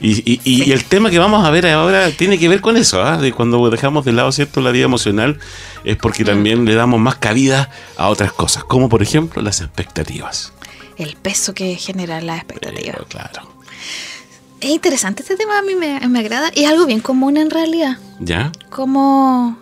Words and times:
Y, 0.00 0.70
el 0.70 0.84
tema 0.84 1.10
que 1.10 1.18
vamos 1.18 1.44
a 1.44 1.50
ver 1.50 1.66
ahora 1.66 2.10
tiene 2.12 2.38
que 2.38 2.48
ver 2.48 2.60
con 2.60 2.76
eso, 2.76 3.02
¿ah? 3.02 3.18
de 3.18 3.32
cuando 3.32 3.68
dejamos 3.68 4.04
de 4.04 4.12
lado 4.12 4.30
cierto 4.30 4.60
la 4.60 4.70
vida 4.70 4.84
emocional, 4.84 5.38
es 5.84 5.96
porque 5.96 6.22
mm. 6.22 6.26
también 6.26 6.64
le 6.64 6.74
damos 6.74 7.00
más 7.00 7.16
cabida 7.16 7.70
a 7.96 8.08
otras 8.08 8.32
cosas, 8.32 8.62
como 8.64 8.88
por 8.88 9.02
ejemplo 9.02 9.42
las 9.42 9.60
expectativas. 9.60 10.52
El 10.96 11.16
peso 11.16 11.52
que 11.52 11.74
generan 11.76 12.26
las 12.26 12.38
expectativas. 12.38 12.98
claro. 13.08 13.58
Es 14.60 14.70
interesante 14.70 15.22
este 15.22 15.36
tema, 15.36 15.58
a 15.58 15.62
mí 15.62 15.74
me, 15.76 16.18
agrada 16.18 16.50
y 16.54 16.64
es 16.64 16.70
algo 16.70 16.86
bien 16.86 17.00
común 17.00 17.36
en 17.36 17.50
realidad. 17.50 17.96
¿Ya? 18.18 18.50
Como 18.70 19.56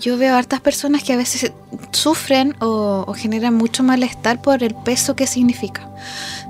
yo 0.00 0.18
veo 0.18 0.36
hartas 0.36 0.60
personas 0.60 1.02
que 1.02 1.14
a 1.14 1.16
veces 1.16 1.52
sufren 1.92 2.54
o, 2.60 3.04
o 3.06 3.14
generan 3.14 3.54
mucho 3.54 3.82
malestar 3.82 4.42
por 4.42 4.62
el 4.62 4.74
peso 4.74 5.16
que 5.16 5.26
significa 5.26 5.90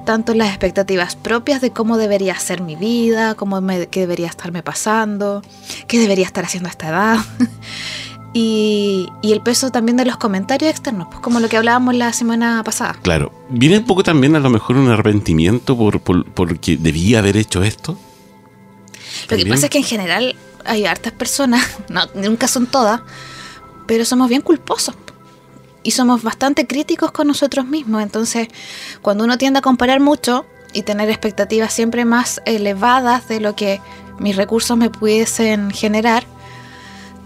tanto 0.05 0.35
las 0.35 0.49
expectativas 0.49 1.17
propias 1.17 1.61
de 1.61 1.71
cómo 1.71 1.97
debería 1.97 2.39
ser 2.39 2.61
mi 2.63 2.77
vida, 2.77 3.35
cómo 3.35 3.61
qué 3.91 4.01
debería 4.01 4.29
estarme 4.29 4.63
pasando, 4.63 5.43
qué 5.87 5.99
debería 5.99 6.27
estar 6.27 6.45
haciendo 6.45 6.69
a 6.69 6.71
esta 6.71 6.89
edad. 6.89 7.19
y, 8.33 9.09
el 9.23 9.41
peso 9.43 9.71
también 9.71 9.97
de 9.97 10.05
los 10.05 10.17
comentarios 10.17 10.71
externos, 10.71 11.09
pues 11.11 11.21
como 11.21 11.41
lo 11.41 11.49
que 11.49 11.57
hablábamos 11.57 11.95
la 11.95 12.13
semana 12.13 12.63
pasada. 12.65 12.97
Claro, 13.03 13.33
viene 13.49 13.79
un 13.79 13.85
poco 13.85 14.03
también 14.03 14.37
a 14.37 14.41
lo 14.41 14.51
mejor 14.51 14.77
un 14.77 14.89
arrepentimiento 14.91 15.77
por, 15.77 16.01
porque 16.01 16.77
debía 16.77 17.21
haber 17.21 17.37
hecho 17.37 17.63
esto. 17.63 17.99
Lo 19.29 19.37
que 19.37 19.47
pasa 19.47 19.67
es 19.67 19.71
que 19.71 19.79
en 19.79 19.85
general 19.85 20.37
hay 20.65 20.87
hartas 20.87 21.13
personas, 21.13 21.65
no, 21.89 22.03
nunca 22.15 22.49
son 22.49 22.67
todas, 22.67 23.01
pero 23.87 24.05
somos 24.05 24.29
bien 24.29 24.43
culposos 24.43 24.95
y 25.83 25.93
somos 25.93 26.23
bastante 26.23 26.67
críticos 26.67 27.13
con 27.13 27.27
nosotros 27.27 27.67
mismos. 27.67 28.03
Entonces, 28.03 28.49
cuando 29.03 29.25
uno 29.25 29.39
tiende 29.39 29.59
a 29.59 29.63
comparar 29.63 30.01
mucho 30.01 30.45
y 30.73 30.83
tener 30.83 31.09
expectativas 31.09 31.73
siempre 31.73 32.05
más 32.05 32.43
elevadas 32.45 33.29
de 33.29 33.41
lo 33.41 33.57
que 33.57 33.81
mis 34.19 34.37
recursos 34.37 34.77
me 34.77 34.91
pudiesen 34.91 35.71
generar, 35.71 36.25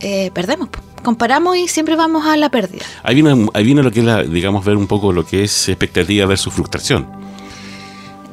eh, 0.01 0.31
perdemos. 0.33 0.69
Comparamos 1.03 1.57
y 1.57 1.69
siempre 1.69 1.97
vamos 1.97 2.27
a 2.27 2.37
la 2.37 2.49
pérdida. 2.49 2.85
Ahí 3.03 3.15
viene, 3.15 3.49
ahí 3.53 3.65
viene 3.65 3.83
lo 3.83 3.91
que 3.91 4.01
es, 4.01 4.07
la, 4.07 4.23
digamos, 4.23 4.65
ver 4.65 4.77
un 4.77 4.87
poco 4.87 5.13
lo 5.13 5.27
que 5.27 5.45
es 5.45 5.69
expectativa 5.69 6.25
versus 6.27 6.55
frustración. 6.55 7.07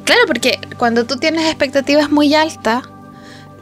Claro, 0.04 0.22
porque 0.26 0.58
cuando 0.78 1.04
tú 1.04 1.16
tienes 1.16 1.46
expectativas 1.46 2.10
muy 2.10 2.34
altas 2.34 2.84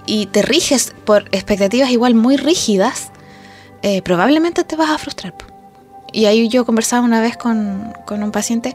y 0.07 0.27
te 0.27 0.43
riges 0.43 0.95
por 1.05 1.25
expectativas 1.33 1.91
igual 1.91 2.15
muy 2.15 2.37
rígidas, 2.37 3.11
eh, 3.83 4.03
probablemente 4.03 4.65
te 4.65 4.77
vas 4.77 4.91
a 4.91 4.99
frustrar 4.99 5.35
y 6.13 6.27
ahí 6.27 6.49
yo 6.49 6.65
conversaba 6.65 7.05
una 7.05 7.21
vez 7.21 7.37
con, 7.37 7.93
un 8.09 8.33
paciente 8.33 8.75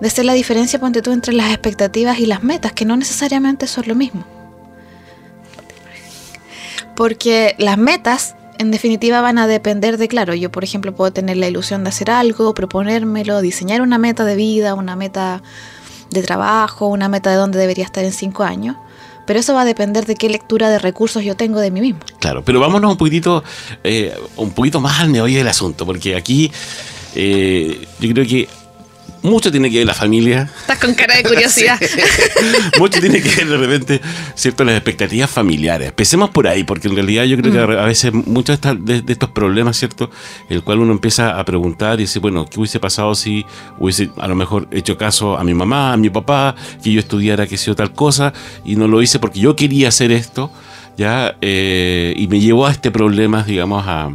de 0.00 0.08
hacer 0.08 0.24
la 0.24 0.32
diferencia, 0.32 0.78
ponte 0.78 1.02
tú, 1.02 1.12
entre 1.12 1.34
las 1.34 1.50
expectativas 1.50 2.18
y 2.18 2.26
las 2.26 2.42
metas, 2.42 2.72
que 2.72 2.84
no 2.84 2.96
necesariamente 2.96 3.66
son 3.66 3.84
lo 3.86 3.94
mismo. 3.94 4.24
Porque 6.94 7.54
las 7.58 7.78
metas, 7.78 8.36
en 8.58 8.70
definitiva, 8.70 9.20
van 9.20 9.38
a 9.38 9.46
depender 9.46 9.98
de, 9.98 10.08
claro, 10.08 10.34
yo 10.34 10.50
por 10.50 10.64
ejemplo 10.64 10.94
puedo 10.94 11.12
tener 11.12 11.36
la 11.36 11.48
ilusión 11.48 11.84
de 11.84 11.90
hacer 11.90 12.10
algo, 12.10 12.54
proponérmelo, 12.54 13.40
diseñar 13.40 13.82
una 13.82 13.98
meta 13.98 14.24
de 14.24 14.36
vida, 14.36 14.74
una 14.74 14.96
meta 14.96 15.42
de 16.10 16.22
trabajo, 16.22 16.86
una 16.86 17.08
meta 17.08 17.30
de 17.30 17.36
dónde 17.36 17.58
debería 17.58 17.84
estar 17.84 18.04
en 18.04 18.12
cinco 18.12 18.42
años 18.42 18.76
pero 19.26 19.40
eso 19.40 19.54
va 19.54 19.62
a 19.62 19.64
depender 19.64 20.06
de 20.06 20.14
qué 20.14 20.28
lectura 20.28 20.70
de 20.70 20.78
recursos 20.78 21.24
yo 21.24 21.36
tengo 21.36 21.60
de 21.60 21.70
mí 21.70 21.80
mismo. 21.80 22.00
Claro, 22.20 22.44
pero 22.44 22.60
vámonos 22.60 22.92
un 22.92 22.96
poquitito, 22.96 23.42
eh, 23.84 24.14
un 24.36 24.52
poquito 24.52 24.80
más 24.80 25.00
al 25.00 25.10
meollo 25.10 25.38
del 25.38 25.48
asunto, 25.48 25.86
porque 25.86 26.16
aquí 26.16 26.50
eh, 27.14 27.86
yo 28.00 28.12
creo 28.12 28.26
que 28.26 28.48
mucho 29.22 29.50
tiene 29.50 29.70
que 29.70 29.78
ver 29.78 29.86
la 29.86 29.94
familia. 29.94 30.50
Estás 30.60 30.78
con 30.78 30.94
cara 30.94 31.16
de 31.16 31.22
curiosidad. 31.28 31.80
mucho 32.78 33.00
tiene 33.00 33.20
que 33.22 33.36
ver 33.36 33.48
de 33.48 33.56
repente, 33.56 34.00
¿cierto? 34.34 34.64
Las 34.64 34.76
expectativas 34.76 35.30
familiares. 35.30 35.88
Empecemos 35.88 36.30
por 36.30 36.48
ahí, 36.48 36.64
porque 36.64 36.88
en 36.88 36.94
realidad 36.94 37.24
yo 37.24 37.36
creo 37.36 37.52
que 37.52 37.58
mm. 37.58 37.78
a 37.78 37.84
veces 37.84 38.12
muchos 38.12 38.58
de, 38.60 39.02
estos 39.06 39.30
problemas, 39.30 39.76
¿cierto? 39.76 40.10
El 40.48 40.62
cual 40.62 40.80
uno 40.80 40.92
empieza 40.92 41.38
a 41.38 41.44
preguntar 41.44 42.00
y 42.00 42.04
dice, 42.04 42.18
bueno, 42.18 42.46
¿qué 42.46 42.58
hubiese 42.58 42.80
pasado 42.80 43.14
si 43.14 43.46
hubiese 43.78 44.10
a 44.18 44.28
lo 44.28 44.34
mejor 44.34 44.68
hecho 44.70 44.98
caso 44.98 45.38
a 45.38 45.44
mi 45.44 45.54
mamá, 45.54 45.92
a 45.92 45.96
mi 45.96 46.10
papá, 46.10 46.54
que 46.82 46.92
yo 46.92 47.00
estudiara 47.00 47.46
que 47.46 47.56
sea 47.56 47.74
tal 47.74 47.92
cosa 47.92 48.32
y 48.64 48.76
no 48.76 48.88
lo 48.88 49.02
hice 49.02 49.18
porque 49.18 49.40
yo 49.40 49.56
quería 49.56 49.88
hacer 49.88 50.10
esto, 50.12 50.50
¿ya? 50.96 51.36
Eh, 51.40 52.14
y 52.16 52.26
me 52.28 52.40
llevó 52.40 52.66
a 52.66 52.72
este 52.72 52.90
problema, 52.90 53.42
digamos, 53.42 53.84
a 53.86 54.10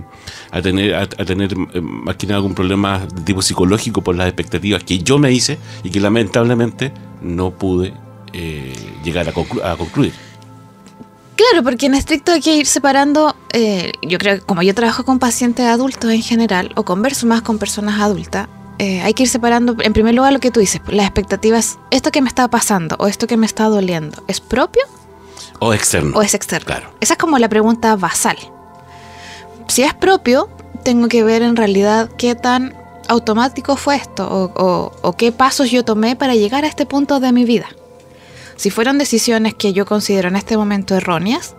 a 0.51 0.61
tener, 0.61 0.95
a, 0.95 1.07
tener 1.07 1.53
eh, 1.73 1.81
más 1.81 2.15
que 2.15 2.27
nada 2.27 2.37
algún 2.37 2.55
problema 2.55 2.99
de 2.99 3.21
tipo 3.21 3.41
psicológico 3.41 4.01
por 4.01 4.15
las 4.15 4.27
expectativas 4.27 4.83
que 4.83 4.99
yo 4.99 5.17
me 5.17 5.31
hice 5.31 5.57
y 5.83 5.89
que 5.89 5.99
lamentablemente 5.99 6.91
no 7.21 7.51
pude 7.51 7.93
eh, 8.33 8.73
llegar 9.03 9.27
a, 9.29 9.33
concluir. 9.33 10.13
Claro, 11.35 11.63
porque 11.63 11.85
en 11.85 11.93
estricto 11.93 12.31
hay 12.31 12.41
que 12.41 12.55
ir 12.55 12.65
separando, 12.65 13.35
eh, 13.53 13.91
yo 14.01 14.17
creo 14.17 14.35
que 14.35 14.41
como 14.41 14.63
yo 14.63 14.73
trabajo 14.73 15.05
con 15.05 15.19
pacientes 15.19 15.65
adultos 15.65 16.11
en 16.11 16.21
general, 16.21 16.71
o 16.75 16.83
converso 16.83 17.27
más 17.27 17.41
con 17.41 17.59
personas 17.59 17.99
adultas, 17.99 18.47
hay 18.79 19.11
que 19.15 19.23
ir 19.23 19.29
separando, 19.29 19.75
en 19.79 19.91
primer 19.91 20.13
lugar, 20.13 20.33
lo 20.33 20.39
que 20.39 20.51
tú 20.51 20.59
dices, 20.59 20.81
las 20.87 21.07
expectativas, 21.07 21.79
esto 21.89 22.11
que 22.11 22.21
me 22.21 22.27
está 22.27 22.47
pasando 22.47 22.95
o 22.99 23.07
esto 23.07 23.25
que 23.25 23.35
me 23.35 23.47
está 23.47 23.65
doliendo, 23.65 24.23
¿es 24.27 24.39
propio? 24.39 24.83
O 25.57 25.73
externo. 25.73 26.15
O 26.15 26.21
es 26.21 26.35
externo. 26.35 26.67
Claro. 26.67 26.93
Esa 26.99 27.15
es 27.15 27.17
como 27.17 27.39
la 27.39 27.49
pregunta 27.49 27.95
basal 27.95 28.37
si 29.67 29.83
es 29.83 29.93
propio, 29.93 30.49
tengo 30.83 31.07
que 31.07 31.23
ver 31.23 31.41
en 31.41 31.55
realidad 31.55 32.09
qué 32.17 32.35
tan 32.35 32.73
automático 33.07 33.75
fue 33.75 33.95
esto 33.95 34.27
o, 34.55 35.15
qué 35.17 35.31
pasos 35.31 35.71
yo 35.71 35.83
tomé 35.83 36.15
para 36.15 36.35
llegar 36.35 36.63
a 36.63 36.67
este 36.67 36.85
punto 36.85 37.19
de 37.19 37.31
mi 37.31 37.45
vida. 37.45 37.67
Si 38.55 38.69
fueron 38.69 38.97
decisiones 38.97 39.53
que 39.53 39.73
yo 39.73 39.85
considero 39.85 40.29
en 40.29 40.35
este 40.35 40.57
momento 40.57 40.95
erróneas, 40.95 41.55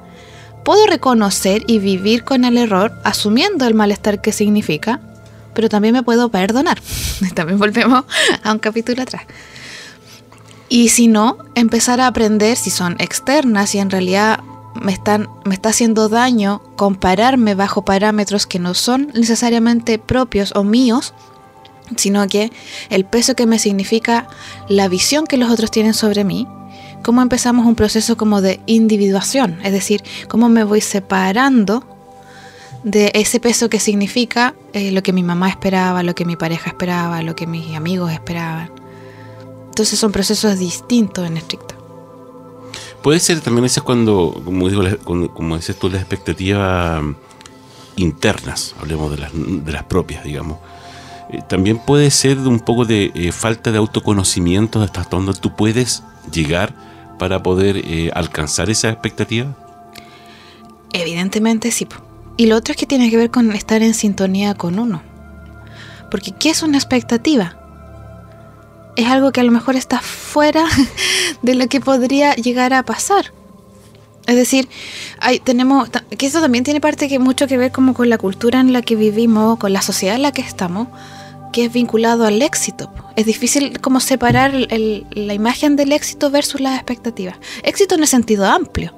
puedo 0.65 0.87
reconocer 0.87 1.63
y 1.67 1.79
vivir 1.79 2.25
con 2.25 2.45
el 2.45 2.59
error 2.59 2.93
asumiendo 3.05 3.67
el 3.67 3.75
malestar 3.75 4.21
que 4.21 4.33
significa, 4.33 5.01
pero 5.55 5.69
también 5.69 5.95
me 5.95 6.03
puedo 6.03 6.29
perdonar. 6.29 6.81
también 7.35 7.59
volvemos 7.59 8.05
a 8.43 8.53
un 8.53 8.59
capítulo 8.59 9.03
atrás. 9.03 9.23
Y 10.69 10.91
si 10.91 11.09
no, 11.09 11.39
empezar 11.55 12.01
a 12.01 12.09
aprender 12.09 12.57
si 12.57 12.71
son 12.71 12.97
externas 12.99 13.75
y 13.75 13.79
en 13.79 13.91
realidad 13.91 14.41
me, 14.81 14.93
están, 14.93 15.29
me 15.45 15.55
está 15.55 15.71
haciendo 15.71 16.09
daño 16.09 16.63
compararme 16.77 17.55
bajo 17.55 17.85
parámetros 17.85 18.47
que 18.47 18.59
no 18.59 18.75
son 18.75 19.11
necesariamente 19.15 19.99
propios 19.99 20.53
o 20.55 20.65
míos, 20.65 21.15
sino 21.97 22.27
que 22.29 22.53
el 22.91 23.05
peso 23.05 23.35
que 23.35 23.47
me 23.47 23.59
significa 23.59 24.29
la 24.69 24.89
visión 24.89 25.27
que 25.27 25.37
los 25.37 25.51
otros 25.51 25.71
tienen 25.71 25.95
sobre 25.95 26.25
mí, 26.25 26.47
cómo 27.03 27.23
empezamos 27.23 27.67
un 27.67 27.75
proceso 27.75 28.17
como 28.17 28.41
de 28.41 28.61
individuación, 28.67 29.59
es 29.63 29.73
decir, 29.73 30.03
cómo 30.29 30.49
me 30.49 30.65
voy 30.65 30.81
separando 30.81 31.85
de 32.85 33.11
ese 33.15 33.41
peso 33.41 33.69
que 33.69 33.81
significa 33.81 34.55
eh, 34.73 34.93
lo 34.93 35.03
que 35.03 35.13
mi 35.13 35.23
mamá 35.23 35.49
esperaba, 35.49 36.03
lo 36.03 36.15
que 36.15 36.25
mi 36.25 36.37
pareja 36.37 36.71
esperaba, 36.71 37.23
lo 37.23 37.35
que 37.35 37.47
mis 37.47 37.75
amigos 37.77 38.13
esperaban. 38.13 38.71
Entonces 39.67 39.99
son 39.99 40.13
procesos 40.13 40.59
distintos 40.59 41.27
en 41.27 41.37
estricto. 41.37 41.68
Puede 43.03 43.21
ser 43.21 43.41
también 43.41 43.65
eso 43.65 43.81
es 43.81 43.85
cuando, 43.85 44.43
como, 44.45 45.57
dices 45.57 45.79
tú, 45.79 45.89
las 45.89 46.01
expectativas 46.01 47.03
internas, 47.97 48.75
hablemos 48.81 49.11
de 49.11 49.19
las, 49.19 49.33
de 49.35 49.73
las 49.73 49.85
propias, 49.85 50.25
digamos. 50.25 50.59
Eh, 51.31 51.43
también 51.47 51.79
puede 51.79 52.11
ser 52.11 52.39
un 52.39 52.61
poco 52.61 52.85
de 52.85 53.13
eh, 53.15 53.33
falta 53.33 53.71
de 53.71 53.79
autoconocimiento 53.79 54.81
hasta 54.81 55.05
donde 55.05 55.35
tú 55.35 55.55
puedes 55.55 56.03
llegar 56.33 56.75
para 57.19 57.43
poder 57.43 57.79
eh, 57.79 58.11
alcanzar 58.15 58.71
esa 58.71 58.89
expectativa. 58.89 59.55
Evidentemente 60.93 61.71
sí. 61.71 61.87
Y 62.37 62.47
lo 62.47 62.57
otro 62.57 62.73
es 62.73 62.79
que 62.79 62.87
tiene 62.87 63.11
que 63.11 63.17
ver 63.17 63.31
con 63.31 63.53
estar 63.53 63.83
en 63.83 63.95
sintonía 63.95 64.55
con 64.55 64.79
uno. 64.79 65.03
Porque 66.11 66.33
¿qué 66.33 66.51
es 66.51 66.63
una 66.63 66.79
expectativa? 66.79 67.58
Es 68.99 69.07
algo 69.07 69.31
que 69.31 69.41
a 69.41 69.45
lo 69.45 69.53
mejor 69.53 69.77
está 69.77 70.01
fuera 70.01 70.65
de 71.43 71.55
lo 71.55 71.69
que 71.69 71.81
podría 71.81 72.35
llegar 72.35 72.75
a 72.75 72.83
pasar. 72.83 73.33
Es 74.27 74.35
decir, 74.35 74.69
hay, 75.21 75.39
tenemos 75.39 75.89
que 76.19 76.27
eso 76.27 76.41
también 76.41 76.65
tiene 76.65 76.81
parte 76.81 77.09
que 77.09 77.21
mucho 77.21 77.47
que 77.47 77.57
ver 77.57 77.71
como 77.71 77.95
con 77.95 78.11
la 78.11 78.19
cultura 78.19 78.59
en 78.59 78.73
la 78.73 78.83
que 78.83 78.97
vivimos, 78.97 79.57
con 79.61 79.73
la 79.73 79.83
sociedad 79.83 80.17
en 80.17 80.23
la 80.23 80.33
que 80.33 80.43
estamos, 80.43 80.89
que 81.53 81.67
es 81.67 81.73
vinculado 81.73 82.27
al 82.27 82.43
éxito. 82.43 82.93
Es 83.15 83.25
difícil 83.25 83.81
como 83.81 84.01
separar 84.01 84.53
la 84.53 85.33
imagen 85.33 85.77
del 85.77 85.93
éxito 85.93 86.33
versus 86.33 86.61
las 86.61 86.75
expectativas. 86.75 87.37
Éxito 87.63 87.95
en 87.95 88.01
el 88.01 88.09
sentido 88.09 88.47
amplio. 88.47 88.95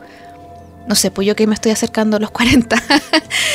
No 0.88 0.94
sé, 0.94 1.10
pues 1.10 1.26
yo 1.26 1.36
que 1.36 1.46
me 1.46 1.54
estoy 1.54 1.72
acercando 1.72 2.16
a 2.16 2.20
los 2.20 2.30
40, 2.30 2.82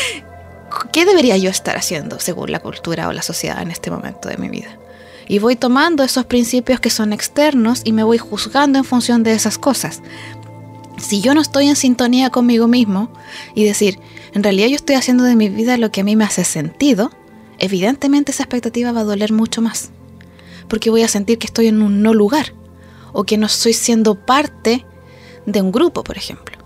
¿qué 0.92 1.06
debería 1.06 1.38
yo 1.38 1.50
estar 1.50 1.76
haciendo 1.76 2.20
según 2.20 2.52
la 2.52 2.60
cultura 2.60 3.08
o 3.08 3.14
la 3.14 3.24
sociedad 3.24 3.64
en 3.64 3.72
este 3.72 3.90
momento 3.90 4.30
de 4.30 4.38
mi 4.38 4.48
vida? 4.48 4.78
Y 5.28 5.40
voy 5.40 5.56
tomando 5.56 6.04
esos 6.04 6.26
principios 6.26 6.80
que 6.80 6.90
son 6.90 7.14
externos 7.14 7.82
y 7.84 7.94
me 7.94 8.04
voy 8.04 8.18
juzgando 8.18 8.78
en 8.78 8.86
función 8.86 9.24
de 9.24 9.34
esas 9.34 9.58
cosas 9.58 10.02
si 10.98 11.22
yo 11.22 11.34
no 11.34 11.42
estoy 11.42 11.68
en 11.68 11.76
sintonía 11.76 12.30
conmigo 12.30 12.68
mismo 12.68 13.10
y 13.54 13.66
decir, 13.66 14.00
en 14.34 14.44
realidad 14.44 14.68
yo 14.68 14.76
estoy 14.76 14.96
haciendo 14.96 15.24
de 15.24 15.36
mi 15.36 15.50
vida 15.50 15.78
lo 15.78 15.92
que 15.92 16.02
a 16.02 16.04
mí 16.04 16.16
me 16.16 16.24
hace 16.24 16.44
sentido, 16.44 17.12
evidentemente 17.60 18.32
esa 18.32 18.44
expectativa 18.44 18.92
va 18.92 19.02
a 19.02 19.06
doler 19.06 19.32
mucho 19.32 19.62
más. 19.62 19.92
Porque 20.68 20.90
voy 20.90 21.04
a 21.04 21.08
sentir 21.08 21.38
que 21.38 21.48
estoy 21.48 21.68
en 21.68 21.82
un 21.82 22.02
no 22.02 22.14
lugar 22.14 22.54
o 23.14 23.24
que 23.24 23.38
no 23.38 23.46
estoy 23.46 23.74
siendo 23.74 24.16
parte 24.16 24.86
de 25.46 25.62
un 25.62 25.72
grupo, 25.72 26.04
por 26.04 26.18
ejemplo. 26.18 26.58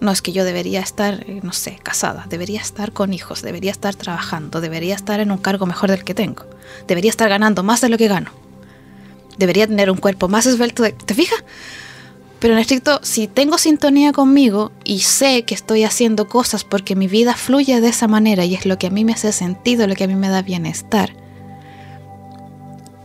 No 0.00 0.12
es 0.12 0.22
que 0.22 0.32
yo 0.32 0.44
debería 0.44 0.80
estar, 0.80 1.24
eh, 1.28 1.40
no 1.42 1.52
sé, 1.52 1.78
casada, 1.82 2.26
debería 2.28 2.60
estar 2.60 2.92
con 2.92 3.12
hijos, 3.12 3.42
debería 3.42 3.72
estar 3.72 3.94
trabajando, 3.94 4.60
debería 4.60 4.94
estar 4.94 5.18
en 5.20 5.32
un 5.32 5.38
cargo 5.38 5.66
mejor 5.66 5.90
del 5.90 6.04
que 6.04 6.14
tengo, 6.14 6.44
debería 6.86 7.10
estar 7.10 7.28
ganando 7.28 7.62
más 7.62 7.80
de 7.80 7.88
lo 7.88 7.98
que 7.98 8.06
gano, 8.06 8.30
debería 9.38 9.66
tener 9.66 9.90
un 9.90 9.96
cuerpo 9.96 10.28
más 10.28 10.46
esbelto. 10.46 10.82
De, 10.84 10.92
¿Te 10.92 11.14
fijas? 11.14 11.42
Pero 12.38 12.54
en 12.54 12.60
estricto, 12.60 13.00
si 13.02 13.26
tengo 13.26 13.58
sintonía 13.58 14.12
conmigo 14.12 14.70
y 14.84 15.00
sé 15.00 15.42
que 15.42 15.54
estoy 15.54 15.82
haciendo 15.82 16.28
cosas 16.28 16.62
porque 16.62 16.94
mi 16.94 17.08
vida 17.08 17.34
fluye 17.34 17.80
de 17.80 17.88
esa 17.88 18.06
manera 18.06 18.44
y 18.44 18.54
es 18.54 18.64
lo 18.64 18.78
que 18.78 18.86
a 18.86 18.90
mí 18.90 19.04
me 19.04 19.12
hace 19.12 19.32
sentido, 19.32 19.88
lo 19.88 19.96
que 19.96 20.04
a 20.04 20.08
mí 20.08 20.14
me 20.14 20.28
da 20.28 20.42
bienestar, 20.42 21.14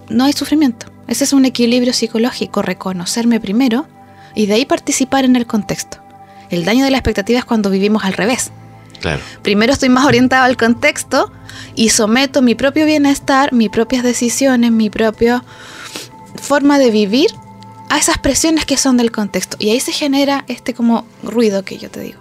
no 0.10 0.26
hay 0.26 0.34
sufrimiento. 0.34 0.88
Ese 1.08 1.24
es 1.24 1.34
un 1.34 1.46
equilibrio 1.46 1.94
psicológico, 1.94 2.62
reconocerme 2.62 3.40
primero 3.40 3.88
y 4.36 4.46
de 4.46 4.54
ahí 4.54 4.66
participar 4.66 5.26
en 5.26 5.36
el 5.36 5.48
contexto. 5.48 6.03
El 6.54 6.66
daño 6.66 6.86
de 6.86 6.92
la 6.92 6.98
expectativa 6.98 7.40
es 7.40 7.46
cuando 7.46 7.70
vivimos 7.70 8.04
al 8.04 8.14
revés. 8.14 8.52
Claro. 9.02 9.22
Primero 9.42 9.74
estoy 9.74 9.90
más 9.90 10.06
orientado 10.06 10.44
al 10.44 10.56
contexto 10.56 11.32
y 11.76 11.90
someto 11.90 12.42
mi 12.42 12.56
propio 12.56 12.86
bienestar, 12.86 13.52
mis 13.54 13.70
propias 13.70 14.04
decisiones, 14.04 14.72
mi 14.72 14.90
propia 14.90 15.44
forma 16.42 16.80
de 16.80 16.92
vivir 16.92 17.32
a 17.90 17.98
esas 17.98 18.18
presiones 18.18 18.66
que 18.66 18.78
son 18.78 18.98
del 18.98 19.12
contexto. 19.12 19.58
Y 19.60 19.72
ahí 19.72 19.80
se 19.80 19.92
genera 19.92 20.46
este 20.48 20.74
como 20.74 21.06
ruido 21.24 21.64
que 21.64 21.78
yo 21.78 21.90
te 21.90 22.00
digo. 22.02 22.20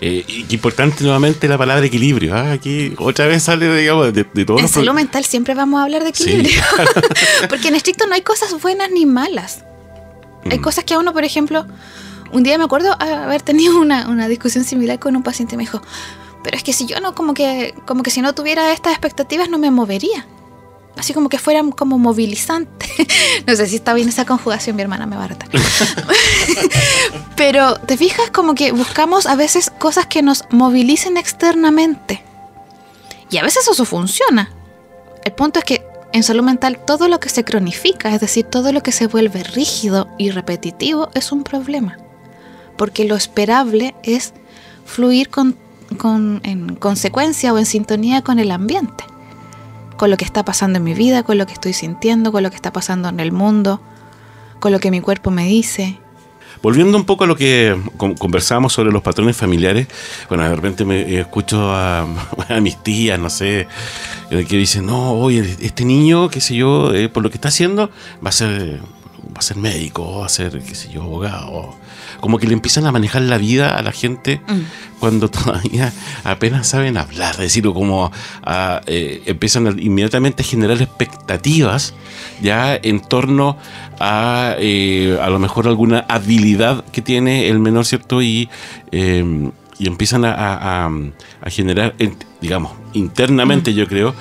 Eh, 0.00 0.24
importante 0.50 1.02
nuevamente 1.02 1.48
la 1.48 1.56
palabra 1.56 1.86
equilibrio. 1.86 2.34
¿ah? 2.34 2.52
Aquí 2.52 2.92
otra 2.98 3.26
vez 3.26 3.44
sale, 3.44 3.74
digamos, 3.74 4.12
de, 4.12 4.24
de 4.24 4.46
En 4.58 4.68
salud 4.68 4.92
mental 4.92 5.24
siempre 5.24 5.54
vamos 5.54 5.80
a 5.80 5.84
hablar 5.84 6.02
de 6.02 6.10
equilibrio. 6.10 6.62
Porque 7.48 7.68
en 7.68 7.74
estricto 7.74 8.06
no 8.06 8.14
hay 8.14 8.20
cosas 8.20 8.60
buenas 8.60 8.90
ni 8.90 9.06
malas. 9.06 9.64
Hay 10.50 10.58
mm. 10.58 10.62
cosas 10.62 10.84
que 10.84 10.92
a 10.92 10.98
uno, 10.98 11.14
por 11.14 11.24
ejemplo, 11.24 11.66
un 12.34 12.42
día 12.42 12.58
me 12.58 12.64
acuerdo 12.64 12.94
haber 13.00 13.40
tenido 13.42 13.78
una, 13.80 14.08
una 14.08 14.28
discusión 14.28 14.64
similar 14.64 14.98
con 14.98 15.16
un 15.16 15.22
paciente 15.22 15.54
y 15.54 15.56
me 15.56 15.62
dijo, 15.62 15.80
pero 16.42 16.56
es 16.56 16.62
que 16.62 16.74
si 16.74 16.86
yo 16.86 17.00
no, 17.00 17.14
como 17.14 17.32
que, 17.32 17.74
como 17.86 18.02
que 18.02 18.10
si 18.10 18.20
no 18.20 18.34
tuviera 18.34 18.72
estas 18.72 18.92
expectativas 18.92 19.48
no 19.48 19.58
me 19.58 19.70
movería 19.70 20.26
así 20.96 21.12
como 21.12 21.28
que 21.28 21.38
fueran 21.38 21.72
como 21.72 21.98
movilizantes. 21.98 22.90
no 23.46 23.56
sé 23.56 23.66
si 23.66 23.76
está 23.76 23.94
bien 23.94 24.08
esa 24.08 24.24
conjugación, 24.24 24.76
mi 24.76 24.82
hermana 24.82 25.06
me 25.06 25.16
va 25.16 25.24
a 25.24 25.28
retar. 25.28 25.48
Pero 27.36 27.76
te 27.80 27.96
fijas 27.96 28.30
como 28.30 28.54
que 28.54 28.72
buscamos 28.72 29.26
a 29.26 29.36
veces 29.36 29.70
cosas 29.70 30.06
que 30.06 30.22
nos 30.22 30.44
movilicen 30.50 31.16
externamente. 31.16 32.22
Y 33.30 33.38
a 33.38 33.42
veces 33.42 33.66
eso 33.68 33.84
funciona. 33.84 34.50
El 35.24 35.32
punto 35.32 35.58
es 35.58 35.64
que 35.64 35.86
en 36.12 36.22
salud 36.22 36.44
mental 36.44 36.78
todo 36.78 37.08
lo 37.08 37.18
que 37.18 37.28
se 37.28 37.44
cronifica, 37.44 38.14
es 38.14 38.20
decir, 38.20 38.44
todo 38.44 38.72
lo 38.72 38.82
que 38.82 38.92
se 38.92 39.08
vuelve 39.08 39.42
rígido 39.42 40.08
y 40.18 40.30
repetitivo 40.30 41.10
es 41.14 41.32
un 41.32 41.42
problema. 41.42 41.98
Porque 42.76 43.04
lo 43.04 43.16
esperable 43.16 43.94
es 44.02 44.34
fluir 44.84 45.28
con, 45.28 45.56
en 46.42 46.76
consecuencia 46.76 47.52
o 47.52 47.58
en 47.58 47.66
sintonía 47.66 48.22
con 48.22 48.38
el 48.38 48.50
ambiente 48.50 49.04
con 49.96 50.10
lo 50.10 50.16
que 50.16 50.24
está 50.24 50.44
pasando 50.44 50.78
en 50.78 50.84
mi 50.84 50.94
vida, 50.94 51.22
con 51.22 51.38
lo 51.38 51.46
que 51.46 51.52
estoy 51.52 51.72
sintiendo, 51.72 52.32
con 52.32 52.42
lo 52.42 52.50
que 52.50 52.56
está 52.56 52.72
pasando 52.72 53.08
en 53.08 53.20
el 53.20 53.32
mundo, 53.32 53.80
con 54.60 54.72
lo 54.72 54.80
que 54.80 54.90
mi 54.90 55.00
cuerpo 55.00 55.30
me 55.30 55.46
dice. 55.46 55.98
Volviendo 56.62 56.96
un 56.96 57.04
poco 57.04 57.24
a 57.24 57.26
lo 57.26 57.36
que 57.36 57.78
conversábamos 58.18 58.72
sobre 58.72 58.90
los 58.90 59.02
patrones 59.02 59.36
familiares, 59.36 59.86
bueno, 60.28 60.44
de 60.44 60.54
repente 60.54 60.84
me 60.84 61.20
escucho 61.20 61.70
a, 61.74 62.06
mis 62.62 62.82
tías, 62.82 63.18
no 63.18 63.28
sé, 63.30 63.68
eh, 64.30 64.44
que 64.48 64.56
dicen, 64.56 64.86
no, 64.86 65.12
oye, 65.12 65.56
este 65.60 65.84
niño, 65.84 66.28
qué 66.28 66.40
sé 66.40 66.56
yo, 66.56 66.94
eh, 66.94 67.08
por 67.08 67.22
lo 67.22 67.30
que 67.30 67.36
está 67.36 67.48
haciendo, 67.48 67.90
va 68.24 68.30
a 68.30 68.32
ser, 68.32 68.80
va 69.34 69.38
a 69.38 69.42
ser 69.42 69.56
médico, 69.56 70.20
va 70.20 70.26
a 70.26 70.28
ser, 70.28 70.62
qué 70.62 70.74
sé 70.74 70.90
yo, 70.90 71.02
abogado 71.02 71.76
como 72.24 72.38
que 72.38 72.46
le 72.46 72.54
empiezan 72.54 72.86
a 72.86 72.92
manejar 72.92 73.20
la 73.20 73.36
vida 73.36 73.76
a 73.76 73.82
la 73.82 73.92
gente 73.92 74.40
mm. 74.48 74.98
cuando 74.98 75.28
todavía 75.30 75.92
apenas 76.24 76.66
saben 76.66 76.96
hablar, 76.96 77.34
es 77.34 77.40
decir, 77.40 77.64
como 77.64 78.10
eh, 78.86 79.22
empiezan 79.26 79.78
inmediatamente 79.78 80.42
a 80.42 80.46
generar 80.46 80.80
expectativas 80.80 81.94
ya 82.40 82.74
en 82.82 83.00
torno 83.00 83.58
a 84.00 84.56
eh, 84.58 85.18
a 85.20 85.28
lo 85.28 85.38
mejor 85.38 85.68
alguna 85.68 86.06
habilidad 86.08 86.82
que 86.92 87.02
tiene 87.02 87.48
el 87.48 87.58
menor, 87.58 87.84
¿cierto? 87.84 88.22
Y, 88.22 88.48
em, 88.90 89.52
y 89.78 89.86
empiezan 89.86 90.24
a, 90.24 90.88
generar, 91.48 91.94
digamos, 92.40 92.72
internamente 92.94 93.70
mm. 93.70 93.74
yo 93.74 93.86
creo, 93.86 94.14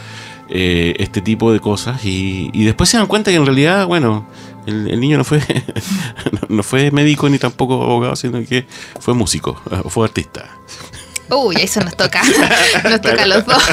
eh, 0.49 0.95
este 0.99 1.21
tipo 1.21 1.53
de 1.53 1.61
cosas 1.61 2.03
y, 2.03 2.49
y, 2.51 2.65
después 2.65 2.89
se 2.89 2.97
dan 2.97 3.07
cuenta 3.07 3.31
que 3.31 3.37
en 3.37 3.45
realidad, 3.45 3.87
bueno, 3.87 4.27
el, 4.65 4.99
niño 4.99 5.17
no 5.17 5.23
fue, 5.23 5.41
no 6.49 6.63
fue 6.63 6.91
médico 6.91 7.29
ni 7.29 7.39
tampoco 7.39 7.81
abogado, 7.81 8.15
sino 8.15 8.43
que 8.45 8.65
fue 8.99 9.13
músico, 9.13 9.61
fue 9.89 10.05
artista. 10.05 10.49
Uy, 11.29 11.55
eso 11.59 11.81
nos 11.81 11.95
toca, 11.95 12.21
nos 12.83 13.01
toca 13.01 13.23
a 13.23 13.27
los 13.27 13.45
dos. 13.45 13.63